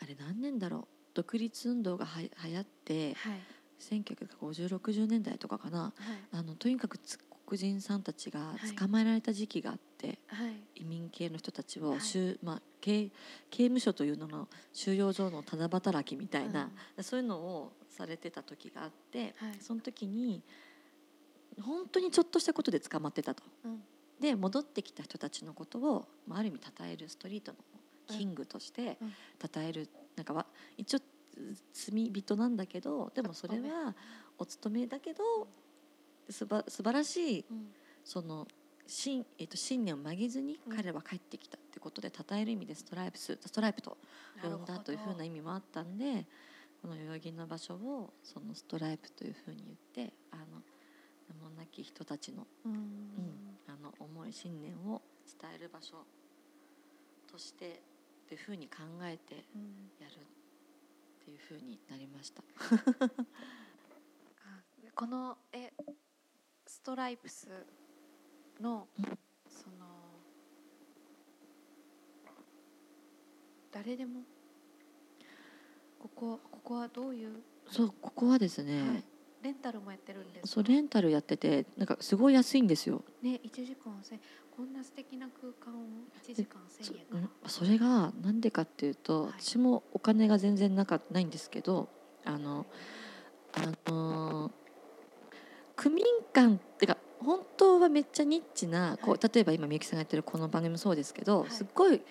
[0.01, 0.87] あれ何年だろう？
[1.13, 3.39] 独立運動がは流行ってはい。
[3.79, 5.83] 195060年代とかかな。
[5.83, 5.93] はい。
[6.31, 8.75] あのとにかくつ黒人さんたちがはい。
[8.75, 10.81] 捕まえられた時期があって、はい。
[10.81, 11.99] 移民系の人たちはい。
[12.43, 13.09] まあ、刑
[13.49, 16.69] 刑務所というのの収容所のただ働きみたいな、
[17.01, 19.55] そういうのをされてた時があって、はい。
[19.61, 20.43] その時に
[21.61, 23.43] 本当にちょっとしたことで捕まってたと。
[23.63, 23.81] うん。
[24.19, 27.57] で戻ってきた人たちのことを、まあ、ある意味称えるストリートの
[28.07, 29.13] キングとしてうん。
[29.53, 29.87] 称える、
[30.17, 30.45] なんかわ
[30.75, 30.99] 一応
[31.71, 33.95] 罪人なんだけどでもそれは
[34.37, 35.47] お勤めだけど
[36.29, 37.67] すば素晴らしいうん。
[38.03, 38.47] その
[38.85, 40.75] 信,、えっと信念を曲げずにうん。
[40.75, 43.97] 彼は帰ってきたってことで称える意味でストライプスストライプと
[44.41, 46.25] 呼んだというふうな意味もあったんで
[46.81, 50.61] この代々木の場所をそのストライプというふうに言ってあの
[51.29, 52.71] 名もなき人たちの,、うん。
[52.71, 52.79] うん、
[53.67, 55.01] あの思い信念を
[55.41, 56.05] 伝える場所
[57.29, 59.91] としてっていうふうに考えてうん。
[59.99, 62.41] やるっていうふうになりました。
[64.45, 64.61] あ
[64.95, 66.06] このえス
[66.87, 67.49] トライプス
[68.61, 69.05] のうん
[69.49, 69.85] その
[73.73, 74.21] 誰でも？
[75.99, 79.03] ここここはどういう、そうここはですね、はい、
[79.43, 80.47] レンタルもやってるんですか？
[80.47, 83.03] そうレンタルやっててなんかすごい安いんですよ。
[83.21, 84.19] ね1時間1000
[84.55, 85.83] こんな素敵な空間を
[86.25, 89.33] 1時間そ1000円かそれがなんでかっていうと、はい。
[89.39, 91.89] 私もお金が全然なかないんですけど
[92.23, 92.65] あの
[93.51, 94.51] あの
[95.77, 96.03] 区民
[96.33, 101.51] 館ってか本当はめっちゃニッチなこう、は例えば今みゆきさんがやってるこの番組もそうですけど、はい。
[101.51, 102.01] すっごい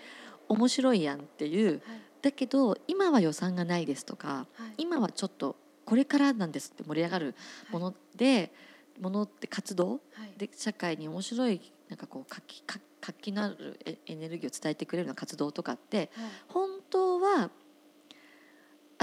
[0.49, 1.81] 面白いやんっていうはい。
[2.23, 4.75] だけど今は予算がないですとかはい。
[4.79, 7.35] 今はちょっとこれからなんですって盛り上がる
[7.71, 8.53] もので、
[9.01, 10.39] ものって活動はい。
[10.39, 16.09] で社会に面白いなんかこう活気活活気のあるエエネルギーを伝えてくれるような活動とかってはい。
[16.49, 17.51] 本当は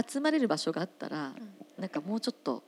[0.09, 1.81] 集まれる場所があったらうん。
[1.81, 2.63] なんかもうちょっと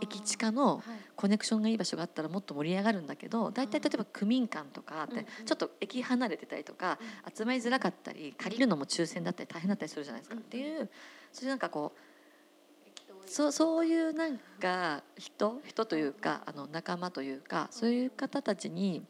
[0.00, 0.82] 駅近のはい。
[1.16, 6.98] コネクションがいい場所があったらもっと盛り上がるんだけど大体例えば区民館とかってちょっと駅離れてたりとか
[7.36, 10.34] 集まりづらかったり借りるのも抽選だったり大変だったりするじゃないですか。
[10.34, 10.40] うん。
[10.42, 10.90] っていう
[11.32, 19.02] そういうなんかこうそうそういうなんか人人というかあの仲間というかそういう方たちに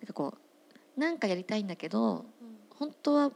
[0.00, 0.34] なんかこ
[0.96, 2.58] うなんかやりたいんだけどうん。
[2.78, 3.32] 本当は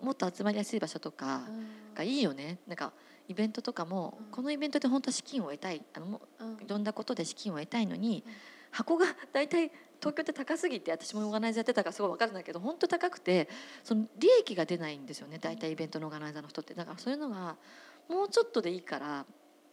[0.00, 1.94] もっと集まりやすい場所とかうん。
[1.94, 2.58] がいいよね。
[2.66, 2.92] なんか
[3.28, 4.26] イベントとかもうん。
[4.30, 6.58] このイベントで本当は資金を得たいあのもうん。
[6.66, 8.32] ろんなことで資金を得たいのにうん。
[8.70, 9.70] 箱が大体
[10.00, 13.48] 東京って高すぎて私もオーガナイザーやってたからすごい分かるんだけど本当高くて
[13.84, 16.74] その利益が出ないんですよね大体イベントのオーガナイザーの人って。
[16.74, 17.56] だからそういうのが
[18.08, 19.24] もうちょっとでいいから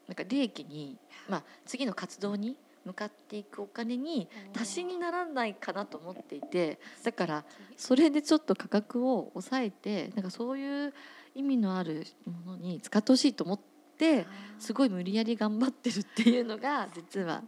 [0.08, 0.98] なんか利益に、
[1.28, 4.28] まあ、次の活動に向かっていくお金に
[4.60, 7.46] 足しにならないかなと思っていてだから
[7.78, 10.94] それでちょっと価格を抑えてなんかそういう
[11.36, 13.60] 意味のあるものに使ってほしいと思っ
[13.98, 14.26] て
[14.58, 17.44] すごい無理やり頑張ってるっていうのが実は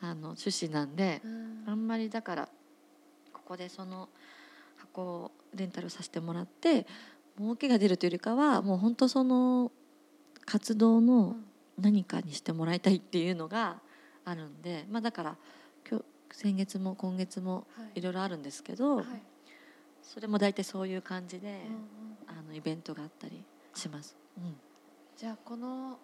[0.00, 1.22] あの趣旨なんで
[1.66, 2.48] あんまりだから
[3.32, 4.08] ここでその
[4.76, 6.86] 箱をレンタルさせてもらって
[7.38, 9.72] 儲けが出るというよりかはもう本当その
[10.46, 11.36] 活動の
[11.78, 13.78] 何かにしてもらいたいっていうのが
[14.24, 15.36] あるんでまあだから
[15.88, 19.06] 今日先月も今月もいろいろあるんですけど、はい
[20.04, 22.38] それも大体そういう感じで、うんうん。
[22.38, 23.42] あのイベントがあったり
[23.74, 24.16] します。
[24.38, 24.56] うん。
[25.16, 25.98] じゃあこの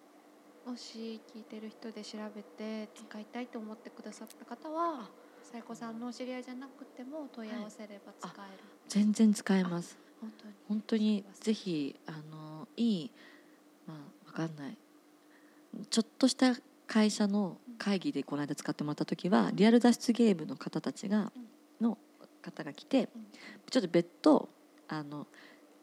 [0.65, 5.09] もし聞いてる人で調べて使いたいと思ってくださった方は
[5.41, 9.97] さやこさんのお知り合いじゃなくても問い合わせれば使える、全然使えます。
[10.19, 10.53] 本当に。
[10.67, 13.11] 本当にぜひあのいい
[13.87, 13.97] まあ
[14.27, 14.77] わかんない。
[15.89, 16.55] ちょっとした
[16.87, 21.31] 会社の会議でこの間使ってもらった時はリアル脱出ゲームの方たちが
[21.79, 21.97] の
[22.41, 23.09] 方が来て
[23.69, 24.49] ちょっと別途
[24.87, 25.27] あの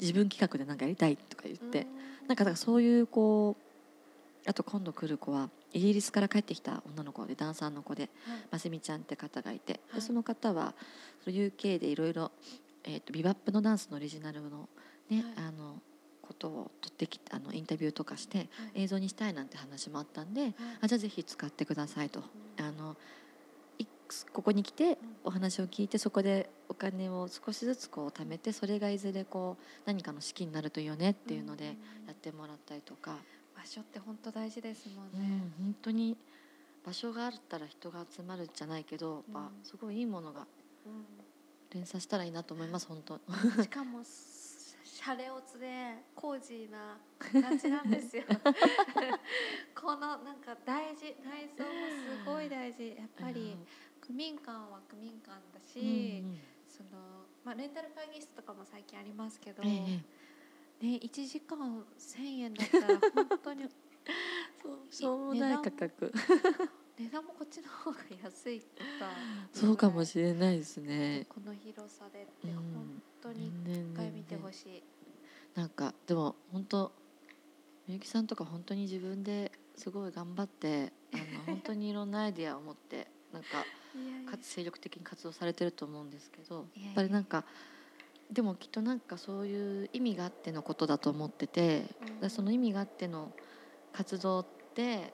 [0.00, 1.86] 自分企画で何かやりたいとか言って
[2.26, 3.56] なんかだからそういうこ
[4.46, 8.08] うあと今度来る子はイギリスから帰ってきた女の子でダンサーの子で
[8.50, 10.00] ませみちゃんって方がいて、はい。
[10.00, 10.74] でその方は
[11.24, 12.30] その UK でいろいろ
[13.12, 14.68] ビバップのダンスのオリジナルの,、
[15.10, 15.46] ねはい。
[15.48, 15.80] あの
[16.22, 20.52] ことを取ってきあのインタビューとかして映像にしたいなんて話もあったんで
[20.82, 22.22] あじゃあぜひ使ってくださいと。
[22.58, 22.96] あのい
[24.32, 31.72] ここに来てお話を聞いてそこでお金を少しずつこう貯めてそれがいずれこう何かの資金になるといいよねっていうのでや
[32.12, 33.16] ってもらったりとか、
[33.56, 35.42] 場所って本当大事ですもんうんね。
[35.58, 36.16] 本当に
[36.84, 40.46] 場所があったら人が集まるじゃないけど、うんすごいいいものが
[41.74, 43.14] 連鎖したらいいなと思います本当。
[43.14, 43.20] う
[43.60, 46.98] んしかもシャレオツでコージーな
[47.40, 48.24] 感じなんですよ。
[49.74, 51.70] このなんか大事内装も
[52.18, 53.56] すごい大事やっぱり
[54.08, 56.38] 区民館は区民館だし、うんうん。
[56.66, 56.88] その
[57.44, 61.58] まあレンタル会議室とかも最近ありますけど、ええね1時間
[61.98, 63.64] 1000円だったら本当に
[64.62, 66.12] そうしょうもない価格。
[66.98, 68.66] 値段もこっちの方が安いか。
[69.52, 71.26] そうかもしれないですね。
[71.28, 72.54] この広さでってうん。
[72.54, 74.82] 本当に一回見てほしい。
[75.54, 76.92] なんかでも本当
[77.86, 83.64] みゆきさんとか本当に自分ですごい頑張ってあの本当にいろんなアイディアを持ってなんか
[84.30, 87.44] かつ精力的に活動されてると思うんですけどいやっぱりなんか
[88.30, 92.20] でもきっとなんかそういう意味があってのことだと思っててうん。
[92.20, 93.32] でその意味があっての
[93.92, 95.12] 活動って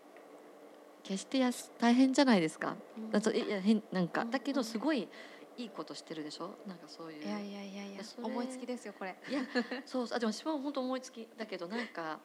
[1.04, 2.76] 決してやす大変じゃないですか。
[2.96, 3.10] うん。
[3.10, 4.30] だといや変なんかうん。
[4.30, 5.08] だけどすごい
[5.56, 6.56] いいことしてるでしょ？
[6.66, 7.24] なんかそういう。
[7.24, 9.14] いやいやいやいや思いつきですよこれ。
[9.30, 9.42] いや
[9.86, 12.18] そうあでも私も本当思いつきだけどなんか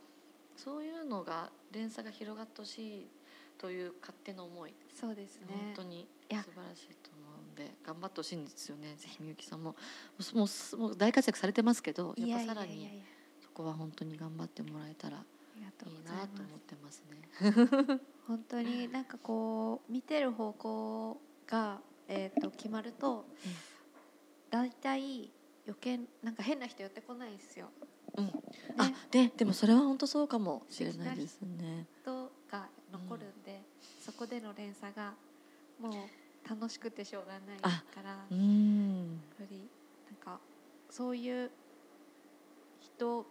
[0.55, 3.07] そういうのが連鎖が広がってほしい
[3.59, 5.47] という勝手な思い、そうですね。
[5.49, 6.01] 本当に。
[6.01, 6.43] いや。
[6.43, 7.19] 素晴らしいと思
[7.49, 8.95] うんで頑張ってほしいんですよね。
[8.97, 9.75] ぜひみゆきさんも。
[10.33, 13.03] もうもう大活躍されてますけどいやっぱさらに
[13.41, 17.29] そこは本当に頑張ってもらえたらいいなと思ってますね。
[18.27, 23.79] 本当になんかこう見てる方向がえっ、と決まるとええ
[24.49, 25.31] だいたい
[25.65, 27.69] 余計なんか変な人寄ってこないんですよ。
[28.15, 28.25] うん。
[28.25, 28.33] ね
[28.77, 31.87] あででもそれは本当そうかもしれないですね。
[32.01, 33.61] 人が残るんで、
[34.03, 35.13] そこでの連鎖が
[35.79, 35.93] もう
[36.47, 39.67] 楽しくてしょうがないあからやっうんぱり
[40.05, 40.39] なんか
[40.89, 41.51] そういう
[42.79, 43.25] 人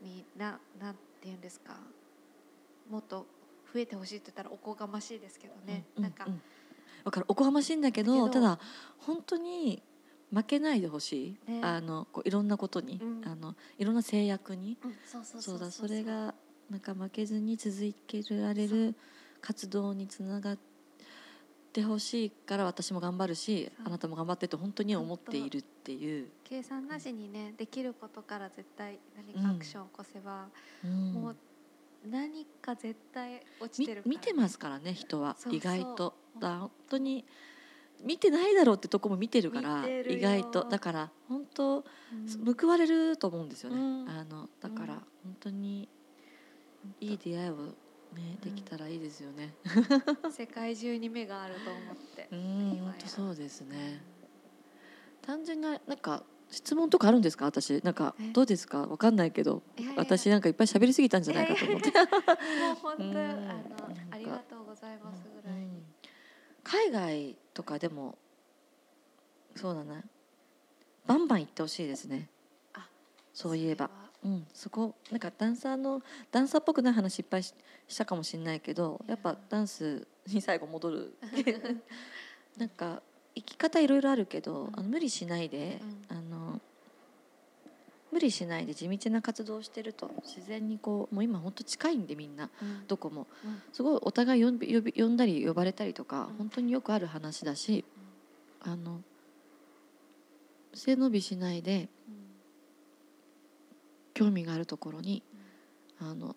[0.00, 1.76] にななんていうんですか
[2.90, 3.26] もっと
[3.72, 6.42] 増えてほしいって言ったらおこがましいですけどね、うんなんか、うん。
[7.04, 7.26] わかる。
[7.28, 8.58] おこがましいんだけどただ
[8.98, 9.82] 本当に
[10.32, 11.60] 負けないでほしい、ね。
[11.62, 13.22] あのこういろんなことに、うん。
[13.26, 14.76] あのいろんな制約に。
[14.84, 14.94] うん
[15.40, 16.34] そうだそれが
[16.70, 18.94] なんか負けずに続けられる
[19.40, 20.71] 活動につながって
[21.80, 30.48] ほしいから私も頑張るしあなたも頑張ってって本当に思っているっていう、計算なしにねできることから絶対何かアクションを起こせば、
[30.84, 31.12] うん。
[31.14, 31.36] もう
[32.10, 35.36] 何か絶対落ちみてる見てますからね人は。
[35.50, 36.14] 意外と。
[36.38, 37.24] だ本当に
[38.02, 40.64] 見てないだろうってとこも見てるから意外と。
[40.64, 42.54] だから本当うん。
[42.54, 44.08] 報われると思うんですよね、うん。
[44.10, 45.00] あのだからうん。
[45.24, 45.88] 本当に
[47.00, 47.54] いい出会いを
[48.14, 49.54] ねできたらいいですよね。
[50.30, 52.28] 世界中に目があると思って。
[52.30, 54.02] うん本当そうですね。
[55.22, 57.46] 単純ななんか質問とかあるんですか？
[57.46, 57.80] 私。
[57.82, 58.32] なんかえ？
[58.32, 58.86] どうですか？
[58.86, 59.62] わかんないけど。
[59.78, 61.90] いやいや私なんかいっぱい喋りすぎたんじゃないかと思って。
[61.90, 63.16] もう本当うん。
[63.16, 63.32] あの
[64.10, 65.82] ありがとうございますぐらいに、うん。
[66.62, 68.18] 海外とかでも
[69.56, 70.02] そうだな。
[71.06, 72.28] バンバン行ってほしいですね。
[72.74, 72.86] あ
[73.32, 73.90] そういえば
[74.24, 77.54] うんそこなんかダンサーのダンサーっぽくない話いっぱいし
[77.88, 81.14] したかもしれないけどやっぱダンスに最後戻る。
[82.56, 83.02] なんか
[83.34, 84.74] 生き方いろいろあるけど、うん。
[84.74, 86.60] あの無理しないで、あの
[88.10, 92.86] 無理しないで地道な活動をしてると自然にこうもう今本当近いんでみんなうん。
[92.86, 93.26] どこも。
[93.44, 93.62] うん。
[93.72, 96.36] すごいお互い呼び呼んだり呼ばれたりとか、うん。
[96.36, 97.84] 本当によくある話だし
[98.60, 99.02] あの
[100.74, 102.21] 背伸びしないでうん
[104.22, 105.22] 興味があるところに
[106.00, 106.36] あの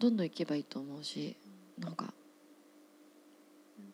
[0.00, 1.36] どんどん行けばいいと思うし
[1.78, 2.12] なんか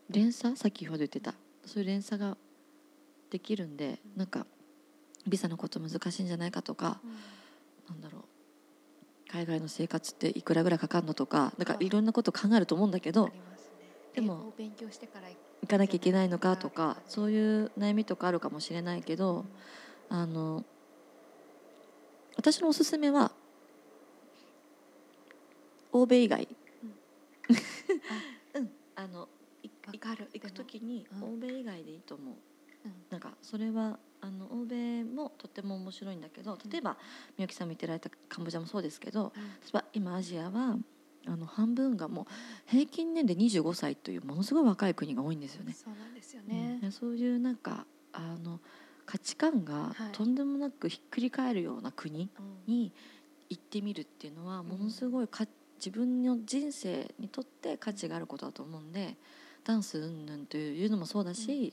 [0.09, 0.57] 連鎖？
[0.57, 1.35] さっきほど言ってた。
[1.67, 2.37] そういう連鎖が
[3.31, 4.47] できるんでうんなんか
[5.27, 7.01] ビザのこと難しいんじゃないかとか
[7.89, 8.23] うんなんだろう。
[9.31, 11.91] 海外の生活っていくらぐらいかかるのとかなんかあい。
[11.91, 13.33] ろんなこと考えると思うんだけどね。
[14.15, 19.45] でも勉強してから行行かなきゃいけないのかとかはいそういう悩みとかあるかもしれないけど
[20.09, 20.65] あの
[22.37, 23.33] 私のおすすめは
[25.93, 26.49] 欧米以外、
[28.55, 29.29] うん、あの
[29.63, 30.29] いいわかる。
[30.35, 31.35] 行く時にうん。
[31.35, 32.35] 欧米以外でいいと思う。
[32.85, 32.93] うん。
[33.11, 36.97] なんかそれはあの欧米もとても面白いんだけど例えば
[37.37, 39.83] みゆきさんも言ってられたカンボジアもそうですけどうん。
[39.93, 40.77] 今アジアは
[41.27, 42.27] あの半分がもう
[42.67, 45.73] 平均年齢25歳というものすごい若い国が多いんですよね。
[45.73, 46.93] そうなんですよね、うん。
[46.93, 48.61] そういうなんかあの
[49.07, 50.13] 価値観がはい。
[50.13, 52.29] とんでもなくひっくり返るような国
[52.67, 52.73] うん。
[52.73, 52.93] に
[53.49, 54.67] 行ってみるっていうのはん。
[54.67, 55.47] ものすごいか
[55.79, 59.17] 自分の人生にとって価値があることだと思うんで
[59.65, 61.73] ダンス云々というのもそうだし、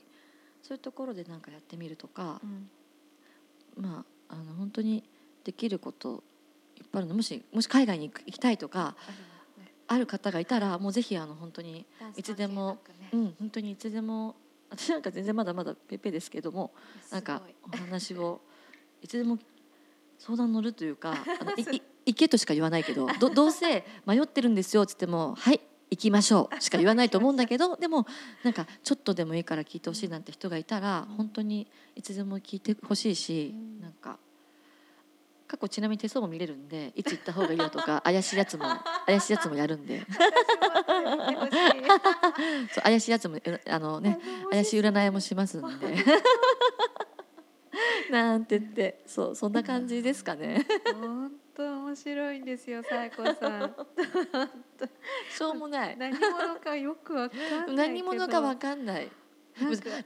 [0.62, 2.40] そういうところでなんかやってみるとか
[3.76, 3.82] う、ん。
[3.82, 5.02] まああの本当に
[5.44, 6.22] できること
[6.76, 7.14] いっぱいあるの。
[7.14, 8.96] もしもし海外に行きたいとか
[9.86, 11.84] ある方がいたらもうぜひあの本当に
[12.16, 12.78] いつでも
[13.12, 14.34] うん本当にいつでも
[14.76, 16.72] 私なんか全然まだまだペーペーですけども
[17.10, 18.40] なんかすお話を
[19.02, 19.38] いつでも
[20.18, 21.82] 相談乗るというかあの行
[22.14, 25.60] けとしか言わないけどどどうせ迷ってるんですよっつっても はい
[25.90, 28.06] 行きましょうしか言わないと思うんだけど でも
[28.42, 31.16] なんかちょっとでもいいから聞いてほしいなんて人がいたらうん。
[31.16, 33.80] 本当にいつでも聞いてほしいしうん。
[33.80, 34.18] なんか
[35.54, 38.64] 過去ちなみに手相も見れるんでいつ行った方がいいよとか 怪しいやつも
[39.06, 40.04] 怪しいやつもやるんで。
[42.72, 44.18] そう怪しいやつもうあのね
[44.50, 45.94] 怪しい占いもしますんで。
[48.10, 50.66] なんて言ってそうそんな感じですかね。
[50.92, 53.74] 本当面白いんですよ、さえこさん。
[55.30, 55.96] しょうもない。
[55.96, 57.40] 何者かよくわかん
[57.76, 57.88] ない。
[57.88, 59.08] 何者かわかんない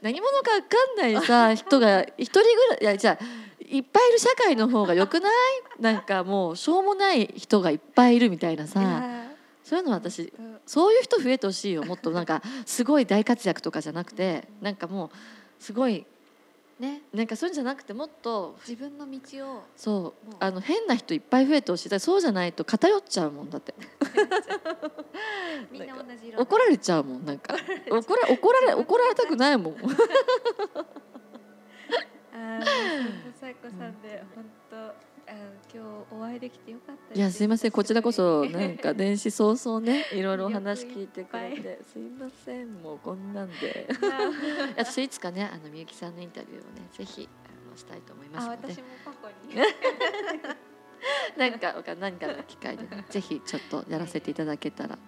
[0.03, 3.25] 何者かわかんないさ 人が一人ぐらいいやじゃあ
[3.71, 5.33] いっぱいいる社会の方がよくない？
[5.81, 9.29] なんかもうしょうもない人がいっぱいいるみたいないさや
[9.65, 10.59] そういうの私うん。
[10.67, 11.83] そういう人増えてほしいよ。
[11.85, 16.05] もっとなんかすごい大活躍とかじゃなくてなんかもうすごい
[16.79, 19.19] ね、なんかそういうんじゃなくてもっと自分の道
[19.57, 20.35] をそう。
[20.39, 22.01] あの変な人いっぱい増えてほしい。
[22.01, 23.75] そうじゃないと偏っちゃうもんだって。
[25.73, 26.41] みんな同じ色。
[26.41, 27.57] 怒られちゃうもんなんか。
[27.91, 29.75] 怒ら怒られ怒られたくないもん。
[32.33, 32.63] ああ、
[33.71, 34.95] さんで本当あ
[35.73, 37.15] 今日お会いできてよかった。
[37.15, 37.71] いやすいません。
[37.71, 42.75] こちらこそなんか電子早々ね いろいろお話聞いてくれいてすいません。
[42.83, 43.89] もうこんなんで。
[44.77, 48.73] 私いつかねあのみゆきさんのインタビューをねぜひあのしたいと思いますあ、ので。
[48.75, 49.63] 私も過去に。
[51.37, 54.99] なんか何かの機会でねぜひちょっとやらせていただけたら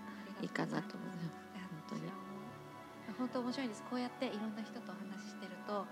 [0.42, 1.30] いいかなと思います。
[1.88, 2.02] 本当に。
[3.18, 3.82] 本当面白いです。
[3.88, 5.86] こうやっていろんな人とお話ししてると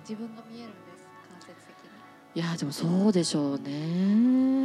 [0.00, 1.04] 自分が見えるんです。
[1.32, 1.93] 間接的に
[2.34, 3.70] いやでもそうでしょうね。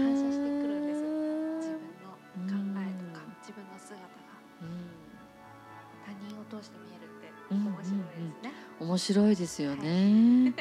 [0.01, 1.01] 反射してくるんです。
[1.01, 3.35] 自分の考えとかうん。
[3.41, 4.07] 自分の姿が。
[4.63, 4.89] うん。
[6.03, 10.53] 他人を通して見えるってうん面白いですね、面白いですよね。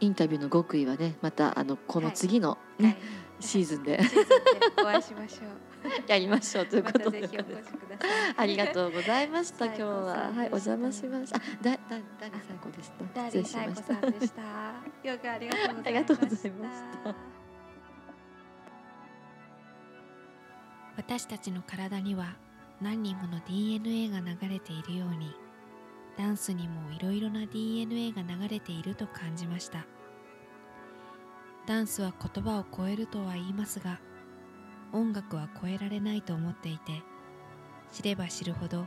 [0.00, 2.96] インタビューの極意はねまたあのこの次のね、はい。
[3.40, 4.02] シーズンで。
[4.02, 5.48] シーズンでお会いしましょう。
[6.08, 8.34] やりましょうというまことで、たぜひお越しください。
[8.36, 10.32] ありがとうございました今日は。
[10.32, 11.36] はいお邪魔しました。
[11.36, 13.24] あだだ誰最高でした。
[13.26, 13.76] 失礼しま
[14.26, 14.63] した
[15.04, 15.88] よくありがとうございました。
[15.88, 17.14] ありがとうございました
[20.96, 22.36] 私たちの体には
[22.80, 25.34] 何人もの DNA が流れているように
[26.16, 29.84] ダンスにもいろいろな DNA が流れていると感じました。
[31.66, 33.98] ダンスは言葉を超えるとは言いますが
[34.92, 37.02] 音楽は超えられないと思っていて
[37.90, 38.82] 知れば知るほど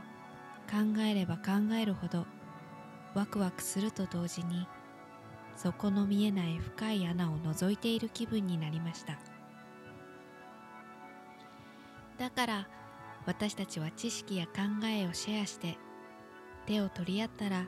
[0.70, 2.24] 考えれば考えるほど
[3.14, 4.66] ワクワクすると同時に
[5.62, 9.18] 底の見えない深い穴を覗いている気分になりました。
[12.18, 12.68] だから
[13.26, 14.52] 私たちは知識や考
[14.86, 15.76] えをシェアして
[16.66, 17.66] 手を取り合ったら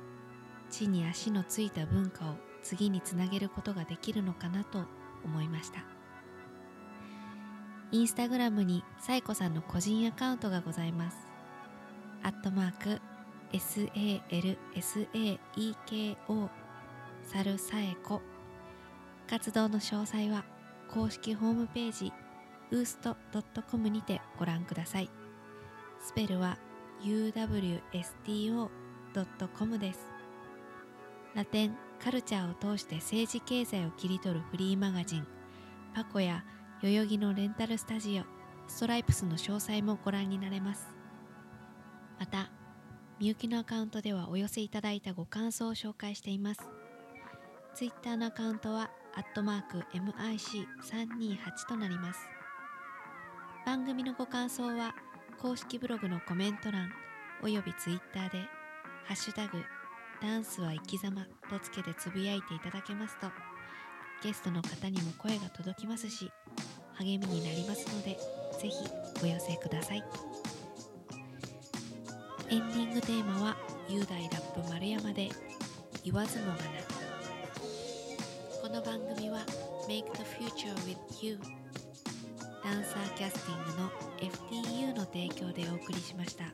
[0.70, 4.84] 地に足のついた文化を次につなげることができるのかなと
[5.24, 5.84] 思いました。
[7.92, 11.16] インスタグラムにサイコさんの個人アカウントがございます。
[12.22, 13.00] アットマーク
[13.52, 16.48] SALSAEKO
[17.32, 18.20] サルサエコ。
[19.28, 20.44] 活動の詳細は
[20.92, 22.12] 公式ホームページ
[22.72, 25.08] woost.com にてご覧ください。
[26.00, 26.58] スペルは
[27.04, 27.38] uwsto.com
[29.78, 30.00] です。
[31.36, 35.26] ラテンカルチャーを通して政治経済を切り取るフリーマガジン
[35.94, 36.44] パコや
[36.82, 38.24] 代々木のレンタルスタジオ
[38.66, 40.88] ストライプスの詳細もご覧になれます。
[42.18, 42.50] また
[43.20, 46.79] みゆきのアカウントではお寄せいただいたご感想を紹介しています。
[47.80, 52.20] ツイッターのアカウントはアットマーク MIC328 となります。
[53.64, 54.94] 番組のご感想は
[55.40, 56.92] 公式ブログのコメント欄
[57.42, 58.40] およびツイッターで
[59.08, 59.64] 「ハッシュタグ
[60.20, 63.28] ダンスは生き様」とつけてつぶやいていただけますと
[64.22, 66.30] ゲストの方にも声が届きますし
[66.98, 68.18] 励みになりますので
[68.60, 68.76] ぜひ
[69.22, 70.04] お寄せください。
[72.50, 73.56] エンディングテーマは
[73.88, 75.30] 雄大ラップ丸山で
[76.04, 76.79] 言わずもがな
[78.80, 79.40] の番組は
[79.88, 81.38] Make the Future with You
[82.64, 86.44] ダンサーキャスティングの FTU の提供でお送りしました。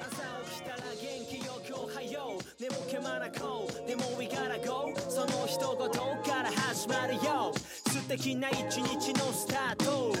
[0.00, 2.38] 朝起きたら元気よくおはよ。
[2.38, 3.86] う寝もけまなこう。
[3.86, 7.52] でも We gotta go その一言から始まるよ。
[7.54, 10.12] 素敵な一日のスタート。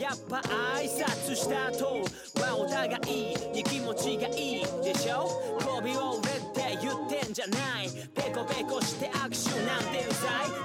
[0.00, 0.36] やっぱ
[0.74, 2.04] 挨拶した後。
[2.40, 5.28] はお互いに気持ちがいいでしょ。
[5.60, 7.88] 媚びを売れって言ってんじゃない。
[8.14, 10.63] ペコペコして握手なんてうざい。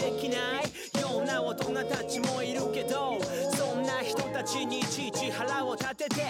[0.00, 1.00] できない。
[1.00, 3.18] ような大人たちもいるけど
[3.56, 6.22] そんな人たちにいちいち腹を立てて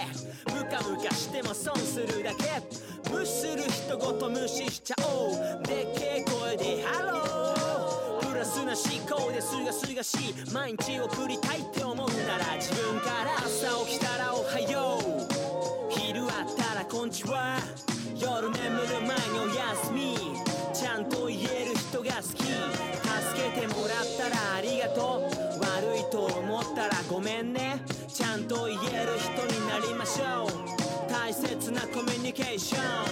[0.53, 2.61] ムカムカしても損するだけ
[3.11, 5.63] 無視する人ごと無視しちゃおう。
[5.63, 8.31] でっけえ声でハロー。
[8.31, 15.91] プラスな思考ですがすがしい毎日送りたいって思うなら自分から朝起きたらおはよう。
[15.91, 17.57] 昼あったらこんにちは。
[18.15, 19.30] 夜眠る前
[30.11, 33.10] ション大切なコミュニケーション。